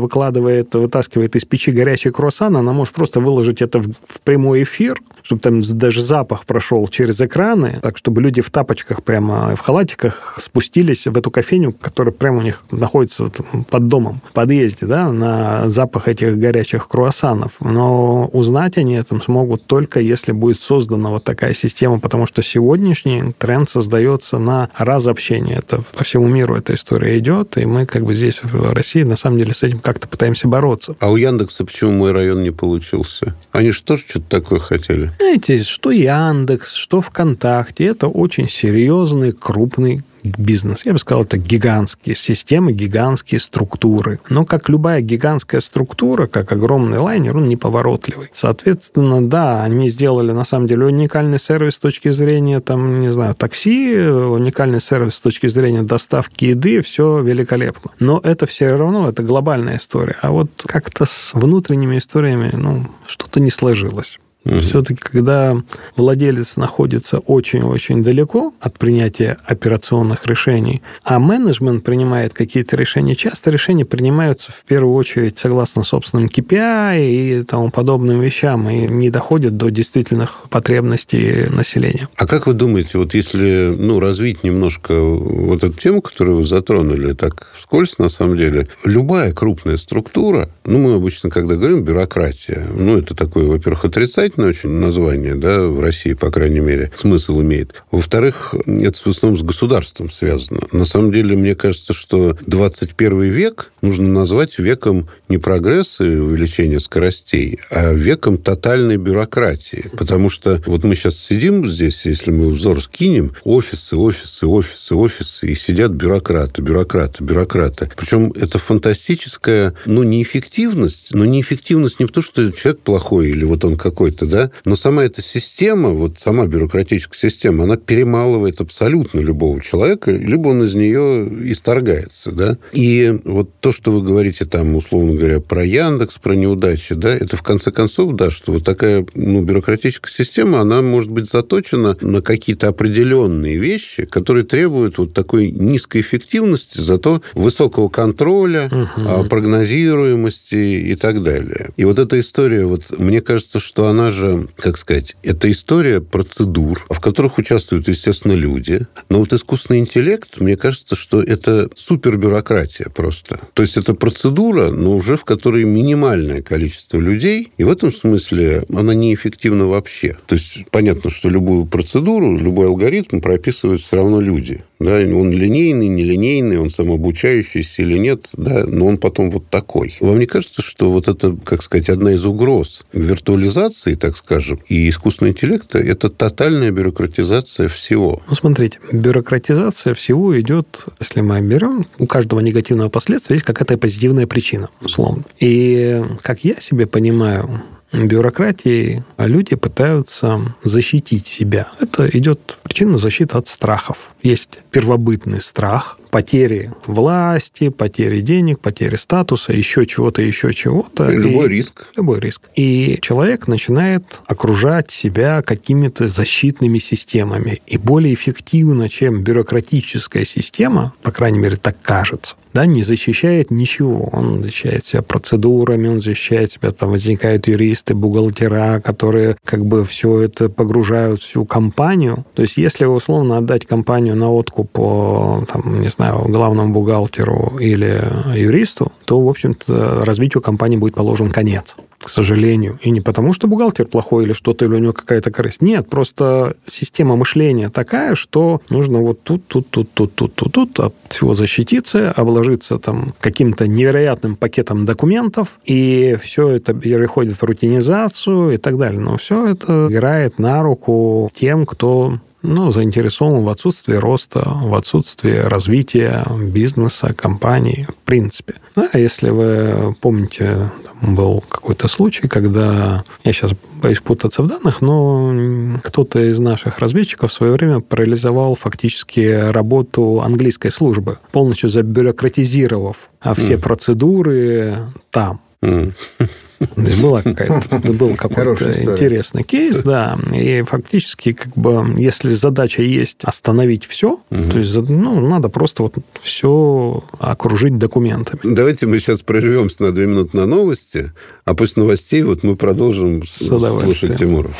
выкладывает, 0.00 0.74
вытаскивает 0.74 1.36
из 1.36 1.44
печи 1.44 1.70
горячий 1.70 2.10
круассан, 2.10 2.56
она 2.56 2.72
может 2.72 2.92
просто 2.94 3.20
выложить 3.20 3.62
это 3.62 3.80
в 3.80 4.20
прямой 4.24 4.64
эфир, 4.64 5.00
чтобы 5.22 5.40
там 5.40 5.60
даже 5.62 6.02
запах 6.02 6.44
прошел 6.46 6.88
через 6.88 7.19
экраны, 7.22 7.80
так, 7.82 7.96
чтобы 7.96 8.22
люди 8.22 8.40
в 8.40 8.50
тапочках 8.50 9.02
прямо, 9.02 9.54
в 9.54 9.60
халатиках 9.60 10.38
спустились 10.42 11.06
в 11.06 11.16
эту 11.16 11.30
кофейню, 11.30 11.72
которая 11.72 12.12
прямо 12.12 12.38
у 12.38 12.42
них 12.42 12.64
находится 12.70 13.30
под 13.70 13.88
домом, 13.88 14.20
в 14.28 14.32
подъезде, 14.32 14.86
да, 14.86 15.12
на 15.12 15.68
запах 15.68 16.08
этих 16.08 16.38
горячих 16.38 16.88
круассанов. 16.88 17.56
Но 17.60 18.26
узнать 18.26 18.78
они 18.78 18.94
этом 18.94 19.22
смогут 19.22 19.66
только 19.66 20.00
если 20.00 20.32
будет 20.32 20.60
создана 20.60 21.10
вот 21.10 21.24
такая 21.24 21.54
система, 21.54 21.98
потому 21.98 22.26
что 22.26 22.42
сегодняшний 22.42 23.32
тренд 23.38 23.68
создается 23.68 24.38
на 24.38 24.70
разобщение. 24.76 25.58
Это 25.58 25.82
по 25.96 26.04
всему 26.04 26.28
миру 26.28 26.56
эта 26.56 26.74
история 26.74 27.18
идет, 27.18 27.56
и 27.56 27.66
мы 27.66 27.86
как 27.86 28.04
бы 28.04 28.14
здесь 28.14 28.42
в 28.42 28.72
России 28.72 29.02
на 29.02 29.16
самом 29.16 29.38
деле 29.38 29.54
с 29.54 29.62
этим 29.62 29.78
как-то 29.78 30.08
пытаемся 30.08 30.48
бороться. 30.48 30.96
А 31.00 31.10
у 31.10 31.16
Яндекса 31.16 31.64
почему 31.64 31.92
мой 31.92 32.12
район 32.12 32.42
не 32.42 32.50
получился? 32.50 33.34
Они 33.52 33.70
же 33.70 33.82
тоже 33.82 34.04
что-то 34.08 34.28
такое 34.28 34.58
хотели. 34.58 35.10
Знаете, 35.18 35.62
что 35.62 35.90
Яндекс, 35.90 36.74
что 36.74 37.00
ВКонтакте, 37.10 37.86
это 37.86 38.08
очень 38.08 38.48
серьезный, 38.48 39.32
крупный 39.32 40.02
бизнес. 40.22 40.84
Я 40.84 40.92
бы 40.92 40.98
сказал, 40.98 41.24
это 41.24 41.38
гигантские 41.38 42.14
системы, 42.14 42.72
гигантские 42.72 43.40
структуры. 43.40 44.20
Но 44.28 44.44
как 44.44 44.68
любая 44.68 45.00
гигантская 45.00 45.60
структура, 45.60 46.26
как 46.26 46.52
огромный 46.52 46.98
лайнер, 46.98 47.36
он 47.36 47.48
неповоротливый. 47.48 48.28
Соответственно, 48.32 49.26
да, 49.26 49.62
они 49.62 49.88
сделали 49.88 50.32
на 50.32 50.44
самом 50.44 50.66
деле 50.66 50.86
уникальный 50.86 51.38
сервис 51.38 51.76
с 51.76 51.80
точки 51.80 52.10
зрения, 52.10 52.60
там, 52.60 53.00
не 53.00 53.10
знаю, 53.12 53.34
такси, 53.34 53.98
уникальный 53.98 54.80
сервис 54.80 55.16
с 55.16 55.20
точки 55.20 55.46
зрения 55.48 55.82
доставки 55.82 56.46
еды, 56.46 56.80
все 56.82 57.20
великолепно. 57.20 57.90
Но 57.98 58.20
это 58.22 58.46
все 58.46 58.74
равно, 58.74 59.08
это 59.08 59.22
глобальная 59.22 59.76
история. 59.76 60.16
А 60.22 60.30
вот 60.30 60.50
как-то 60.66 61.06
с 61.06 61.32
внутренними 61.34 61.98
историями, 61.98 62.50
ну, 62.52 62.86
что-то 63.06 63.40
не 63.40 63.50
сложилось. 63.50 64.18
Угу. 64.44 64.58
Все-таки, 64.58 65.00
когда 65.02 65.56
владелец 65.96 66.56
находится 66.56 67.18
очень-очень 67.18 68.02
далеко 68.02 68.54
от 68.58 68.78
принятия 68.78 69.36
операционных 69.44 70.26
решений, 70.26 70.82
а 71.04 71.18
менеджмент 71.18 71.84
принимает 71.84 72.32
какие-то 72.32 72.76
решения, 72.76 73.14
часто 73.14 73.50
решения 73.50 73.84
принимаются 73.84 74.50
в 74.50 74.64
первую 74.64 74.94
очередь 74.94 75.38
согласно 75.38 75.84
собственным 75.84 76.28
KPI 76.28 77.10
и 77.10 77.42
тому 77.44 77.70
подобным 77.70 78.20
вещам, 78.20 78.68
и 78.70 78.88
не 78.88 79.10
доходят 79.10 79.58
до 79.58 79.68
действительных 79.68 80.46
потребностей 80.48 81.46
населения. 81.50 82.08
А 82.16 82.26
как 82.26 82.46
вы 82.46 82.54
думаете, 82.54 82.96
вот 82.96 83.12
если 83.12 83.74
ну, 83.76 84.00
развить 84.00 84.42
немножко 84.42 84.98
вот 84.98 85.64
эту 85.64 85.78
тему, 85.78 86.00
которую 86.00 86.38
вы 86.38 86.44
затронули, 86.44 87.12
так 87.12 87.52
вскользь, 87.56 87.98
на 87.98 88.08
самом 88.08 88.38
деле, 88.38 88.68
любая 88.84 89.34
крупная 89.34 89.76
структура, 89.76 90.48
ну, 90.64 90.78
мы 90.78 90.94
обычно, 90.94 91.28
когда 91.28 91.56
говорим 91.56 91.82
бюрократия, 91.82 92.66
ну, 92.74 92.96
это 92.96 93.14
такое, 93.14 93.46
во-первых, 93.46 93.84
отрицательное 93.84 94.29
очень 94.38 94.70
название, 94.70 95.34
да, 95.34 95.66
в 95.66 95.80
России, 95.80 96.14
по 96.14 96.30
крайней 96.30 96.60
мере, 96.60 96.90
смысл 96.94 97.40
имеет. 97.42 97.74
Во-вторых, 97.90 98.54
это 98.66 98.98
в 98.98 99.06
основном 99.06 99.38
с 99.38 99.42
государством 99.42 100.10
связано. 100.10 100.60
На 100.72 100.84
самом 100.84 101.12
деле, 101.12 101.36
мне 101.36 101.54
кажется, 101.54 101.92
что 101.92 102.36
21 102.46 103.22
век 103.22 103.72
нужно 103.82 104.08
назвать 104.08 104.58
веком 104.58 105.08
не 105.28 105.38
прогресса 105.38 106.04
и 106.04 106.16
увеличения 106.16 106.80
скоростей, 106.80 107.60
а 107.70 107.92
веком 107.92 108.38
тотальной 108.38 108.96
бюрократии. 108.96 109.90
Потому 109.96 110.28
что 110.30 110.62
вот 110.66 110.84
мы 110.84 110.94
сейчас 110.94 111.16
сидим 111.16 111.66
здесь, 111.66 112.04
если 112.04 112.30
мы 112.30 112.50
взор 112.50 112.82
скинем, 112.82 113.32
офисы, 113.44 113.96
офисы, 113.96 114.46
офисы, 114.46 114.94
офисы, 114.94 115.46
и 115.46 115.54
сидят 115.54 115.92
бюрократы, 115.92 116.62
бюрократы, 116.62 117.24
бюрократы. 117.24 117.90
Причем 117.96 118.32
это 118.32 118.58
фантастическая, 118.58 119.74
ну, 119.86 120.02
неэффективность, 120.02 121.14
но 121.14 121.24
неэффективность 121.24 122.00
не 122.00 122.06
в 122.06 122.12
том, 122.12 122.22
что 122.22 122.50
человек 122.52 122.80
плохой 122.80 123.28
или 123.28 123.44
вот 123.44 123.64
он 123.64 123.76
какой-то, 123.76 124.19
да, 124.26 124.50
но 124.64 124.76
сама 124.76 125.04
эта 125.04 125.22
система, 125.22 125.90
вот 125.90 126.18
сама 126.18 126.46
бюрократическая 126.46 127.30
система, 127.30 127.64
она 127.64 127.76
перемалывает 127.76 128.60
абсолютно 128.60 129.20
любого 129.20 129.60
человека, 129.60 130.10
либо 130.10 130.48
он 130.48 130.64
из 130.64 130.74
нее 130.74 131.28
исторгается, 131.52 132.32
да. 132.32 132.58
И 132.72 133.20
вот 133.24 133.50
то, 133.60 133.72
что 133.72 133.92
вы 133.92 134.02
говорите 134.02 134.44
там, 134.44 134.74
условно 134.74 135.14
говоря, 135.14 135.40
про 135.40 135.64
Яндекс, 135.64 136.18
про 136.18 136.34
неудачи, 136.34 136.94
да, 136.94 137.14
это 137.14 137.36
в 137.36 137.42
конце 137.42 137.70
концов, 137.70 138.14
да, 138.14 138.30
что 138.30 138.52
вот 138.52 138.64
такая 138.64 139.06
ну, 139.14 139.42
бюрократическая 139.42 140.12
система, 140.12 140.60
она 140.60 140.82
может 140.82 141.10
быть 141.10 141.30
заточена 141.30 141.96
на 142.00 142.22
какие-то 142.22 142.68
определенные 142.68 143.56
вещи, 143.56 144.04
которые 144.04 144.44
требуют 144.44 144.98
вот 144.98 145.14
такой 145.14 145.50
низкой 145.50 146.00
эффективности, 146.00 146.80
зато 146.80 147.22
высокого 147.34 147.88
контроля, 147.88 148.70
угу. 148.70 149.24
прогнозируемости 149.24 150.54
и 150.54 150.94
так 150.94 151.22
далее. 151.22 151.70
И 151.76 151.84
вот 151.84 151.98
эта 151.98 152.18
история, 152.18 152.66
вот 152.66 152.98
мне 152.98 153.20
кажется, 153.20 153.58
что 153.58 153.86
она 153.86 154.09
же, 154.10 154.48
как 154.56 154.78
сказать, 154.78 155.16
это 155.22 155.50
история 155.50 156.00
процедур, 156.00 156.84
в 156.88 157.00
которых 157.00 157.38
участвуют, 157.38 157.88
естественно, 157.88 158.32
люди. 158.32 158.86
Но 159.08 159.18
вот 159.18 159.32
искусственный 159.32 159.80
интеллект, 159.80 160.40
мне 160.40 160.56
кажется, 160.56 160.96
что 160.96 161.22
это 161.22 161.68
супербюрократия 161.74 162.88
просто. 162.90 163.40
То 163.54 163.62
есть 163.62 163.76
это 163.76 163.94
процедура, 163.94 164.70
но 164.70 164.96
уже 164.96 165.16
в 165.16 165.24
которой 165.24 165.64
минимальное 165.64 166.42
количество 166.42 166.98
людей, 166.98 167.52
и 167.56 167.64
в 167.64 167.70
этом 167.70 167.92
смысле 167.92 168.64
она 168.72 168.94
неэффективна 168.94 169.66
вообще. 169.66 170.16
То 170.26 170.34
есть 170.34 170.64
понятно, 170.70 171.10
что 171.10 171.28
любую 171.28 171.66
процедуру, 171.66 172.36
любой 172.36 172.66
алгоритм 172.66 173.20
прописывают 173.20 173.80
все 173.80 173.96
равно 173.96 174.20
люди. 174.20 174.62
Да, 174.80 174.94
он 174.94 175.30
линейный, 175.30 175.88
нелинейный, 175.88 176.58
он 176.58 176.70
самообучающийся 176.70 177.82
или 177.82 177.98
нет, 177.98 178.28
да, 178.32 178.64
но 178.66 178.86
он 178.86 178.96
потом 178.96 179.30
вот 179.30 179.46
такой. 179.48 179.96
Вам 180.00 180.18
не 180.18 180.26
кажется, 180.26 180.62
что 180.62 180.90
вот 180.90 181.06
это, 181.06 181.36
как 181.44 181.62
сказать, 181.62 181.90
одна 181.90 182.14
из 182.14 182.24
угроз 182.24 182.82
виртуализации, 182.94 183.94
так 183.94 184.16
скажем, 184.16 184.60
и 184.68 184.88
искусственного 184.88 185.32
интеллекта– 185.32 185.78
это 185.80 186.08
тотальная 186.08 186.70
бюрократизация 186.70 187.68
всего? 187.68 188.22
Ну, 188.26 188.34
смотрите, 188.34 188.78
бюрократизация 188.90 189.92
всего 189.92 190.40
идет, 190.40 190.86
если 190.98 191.20
мы 191.20 191.40
берем, 191.42 191.86
у 191.98 192.06
каждого 192.06 192.40
негативного 192.40 192.88
последствия 192.88 193.34
есть 193.34 193.46
какая-то 193.46 193.76
позитивная 193.76 194.26
причина, 194.26 194.70
условно. 194.80 195.24
И, 195.38 196.02
как 196.22 196.42
я 196.42 196.58
себе 196.60 196.86
понимаю, 196.86 197.62
бюрократии 197.92 199.04
люди 199.18 199.56
пытаются 199.56 200.54
защитить 200.62 201.26
себя. 201.26 201.72
Это 201.80 202.08
идет 202.08 202.58
причина 202.62 202.98
защиты 202.98 203.36
от 203.36 203.48
страхов. 203.48 204.12
Есть 204.22 204.60
первобытный 204.70 205.40
страх, 205.40 205.98
потери 206.10 206.72
власти, 206.86 207.68
потери 207.68 208.20
денег, 208.20 208.60
потери 208.60 208.96
статуса, 208.96 209.52
еще 209.52 209.86
чего-то, 209.86 210.22
еще 210.22 210.52
чего-то. 210.52 211.10
Любой 211.10 211.46
и, 211.46 211.48
риск. 211.48 211.86
Любой 211.96 212.20
риск. 212.20 212.42
И 212.54 212.98
человек 213.00 213.48
начинает 213.48 214.20
окружать 214.26 214.90
себя 214.90 215.42
какими-то 215.42 216.08
защитными 216.08 216.78
системами. 216.78 217.62
И 217.66 217.78
более 217.78 218.14
эффективно, 218.14 218.88
чем 218.88 219.22
бюрократическая 219.22 220.24
система, 220.24 220.92
по 221.02 221.10
крайней 221.10 221.38
мере, 221.38 221.56
так 221.56 221.76
кажется, 221.82 222.36
да, 222.52 222.66
не 222.66 222.82
защищает 222.82 223.50
ничего. 223.50 224.08
Он 224.12 224.42
защищает 224.42 224.84
себя 224.84 225.02
процедурами, 225.02 225.88
он 225.88 226.00
защищает 226.00 226.50
себя, 226.52 226.72
там 226.72 226.90
возникают 226.90 227.46
юристы, 227.46 227.94
бухгалтера, 227.94 228.80
которые 228.84 229.36
как 229.44 229.64
бы 229.64 229.84
все 229.84 230.22
это 230.22 230.48
погружают 230.48 231.20
всю 231.20 231.44
компанию. 231.44 232.24
То 232.34 232.42
есть, 232.42 232.56
если 232.56 232.84
условно 232.84 233.38
отдать 233.38 233.66
компанию 233.66 234.16
на 234.16 234.30
откуп 234.32 234.59
по, 234.64 235.44
там, 235.52 235.80
не 235.80 235.88
знаю, 235.88 236.24
главному 236.28 236.72
бухгалтеру 236.72 237.56
или 237.60 238.02
юристу, 238.34 238.92
то, 239.04 239.20
в 239.20 239.28
общем-то, 239.28 240.02
развитию 240.04 240.42
компании 240.42 240.76
будет 240.76 240.94
положен 240.94 241.30
конец 241.30 241.76
к 242.00 242.08
сожалению. 242.08 242.78
И 242.82 242.90
не 242.90 243.00
потому, 243.00 243.32
что 243.32 243.46
бухгалтер 243.46 243.86
плохой 243.86 244.24
или 244.24 244.32
что-то, 244.32 244.64
или 244.64 244.74
у 244.74 244.78
него 244.78 244.92
какая-то 244.92 245.30
корысть. 245.30 245.60
Нет, 245.60 245.88
просто 245.88 246.56
система 246.66 247.14
мышления 247.14 247.68
такая, 247.68 248.14
что 248.14 248.62
нужно 248.70 249.00
вот 249.00 249.22
тут, 249.22 249.46
тут, 249.46 249.68
тут, 249.68 249.92
тут, 249.92 250.14
тут, 250.14 250.34
тут, 250.34 250.52
тут 250.52 250.80
от 250.80 250.94
всего 251.10 251.34
защититься, 251.34 252.10
обложиться 252.10 252.78
там 252.78 253.14
каким-то 253.20 253.66
невероятным 253.66 254.36
пакетом 254.36 254.86
документов, 254.86 255.60
и 255.66 256.16
все 256.22 256.48
это 256.48 256.72
переходит 256.72 257.34
в 257.34 257.42
рутинизацию 257.42 258.52
и 258.52 258.56
так 258.56 258.78
далее. 258.78 259.00
Но 259.00 259.18
все 259.18 259.48
это 259.48 259.88
играет 259.90 260.38
на 260.38 260.62
руку 260.62 261.30
тем, 261.34 261.66
кто 261.66 262.18
ну, 262.42 262.72
заинтересован 262.72 263.42
в 263.44 263.48
отсутствии 263.48 263.94
роста, 263.94 264.42
в 264.44 264.74
отсутствии 264.74 265.36
развития 265.36 266.26
бизнеса, 266.38 267.12
компании, 267.14 267.86
в 267.88 268.06
принципе. 268.06 268.54
Да, 268.76 268.88
если 268.94 269.30
вы 269.30 269.94
помните, 270.00 270.70
был 271.02 271.42
какой-то 271.48 271.88
случай, 271.88 272.28
когда, 272.28 273.04
я 273.24 273.32
сейчас 273.32 273.52
боюсь 273.82 274.00
путаться 274.00 274.42
в 274.42 274.46
данных, 274.46 274.80
но 274.80 275.78
кто-то 275.82 276.20
из 276.20 276.38
наших 276.38 276.78
разведчиков 276.78 277.30
в 277.30 277.34
свое 277.34 277.52
время 277.52 277.80
парализовал 277.80 278.54
фактически 278.54 279.50
работу 279.50 280.20
английской 280.20 280.70
службы, 280.70 281.18
полностью 281.32 281.68
забюрократизировав 281.68 283.10
все 283.36 283.54
mm. 283.54 283.58
процедуры 283.58 284.78
там. 285.10 285.40
Mm. 285.62 285.92
То 286.60 286.82
есть 286.82 287.00
была 287.00 287.22
какая-то, 287.22 287.92
был 287.92 288.16
какой-то 288.16 288.82
интересный 288.82 289.44
кейс, 289.44 289.78
да. 289.78 290.18
И 290.34 290.62
фактически, 290.62 291.32
как 291.32 291.54
бы, 291.54 291.94
если 291.96 292.34
задача 292.34 292.82
есть 292.82 293.24
остановить 293.24 293.86
все, 293.86 294.20
угу. 294.30 294.50
то 294.50 294.58
есть, 294.58 294.76
ну, 294.76 295.20
надо 295.26 295.48
просто 295.48 295.84
вот 295.84 295.94
все 296.20 297.02
окружить 297.18 297.78
документами. 297.78 298.40
Давайте 298.42 298.86
мы 298.86 298.98
сейчас 298.98 299.22
прервемся 299.22 299.84
на 299.84 299.92
две 299.92 300.06
минуты 300.06 300.36
на 300.36 300.46
новости, 300.46 301.12
а 301.44 301.54
после 301.54 301.82
новостей 301.82 302.22
вот 302.22 302.42
мы 302.42 302.56
продолжим 302.56 303.24
слушать 303.24 304.18
Тимура. 304.18 304.50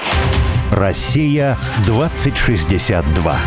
Россия 0.70 1.58
2062. 1.84 3.40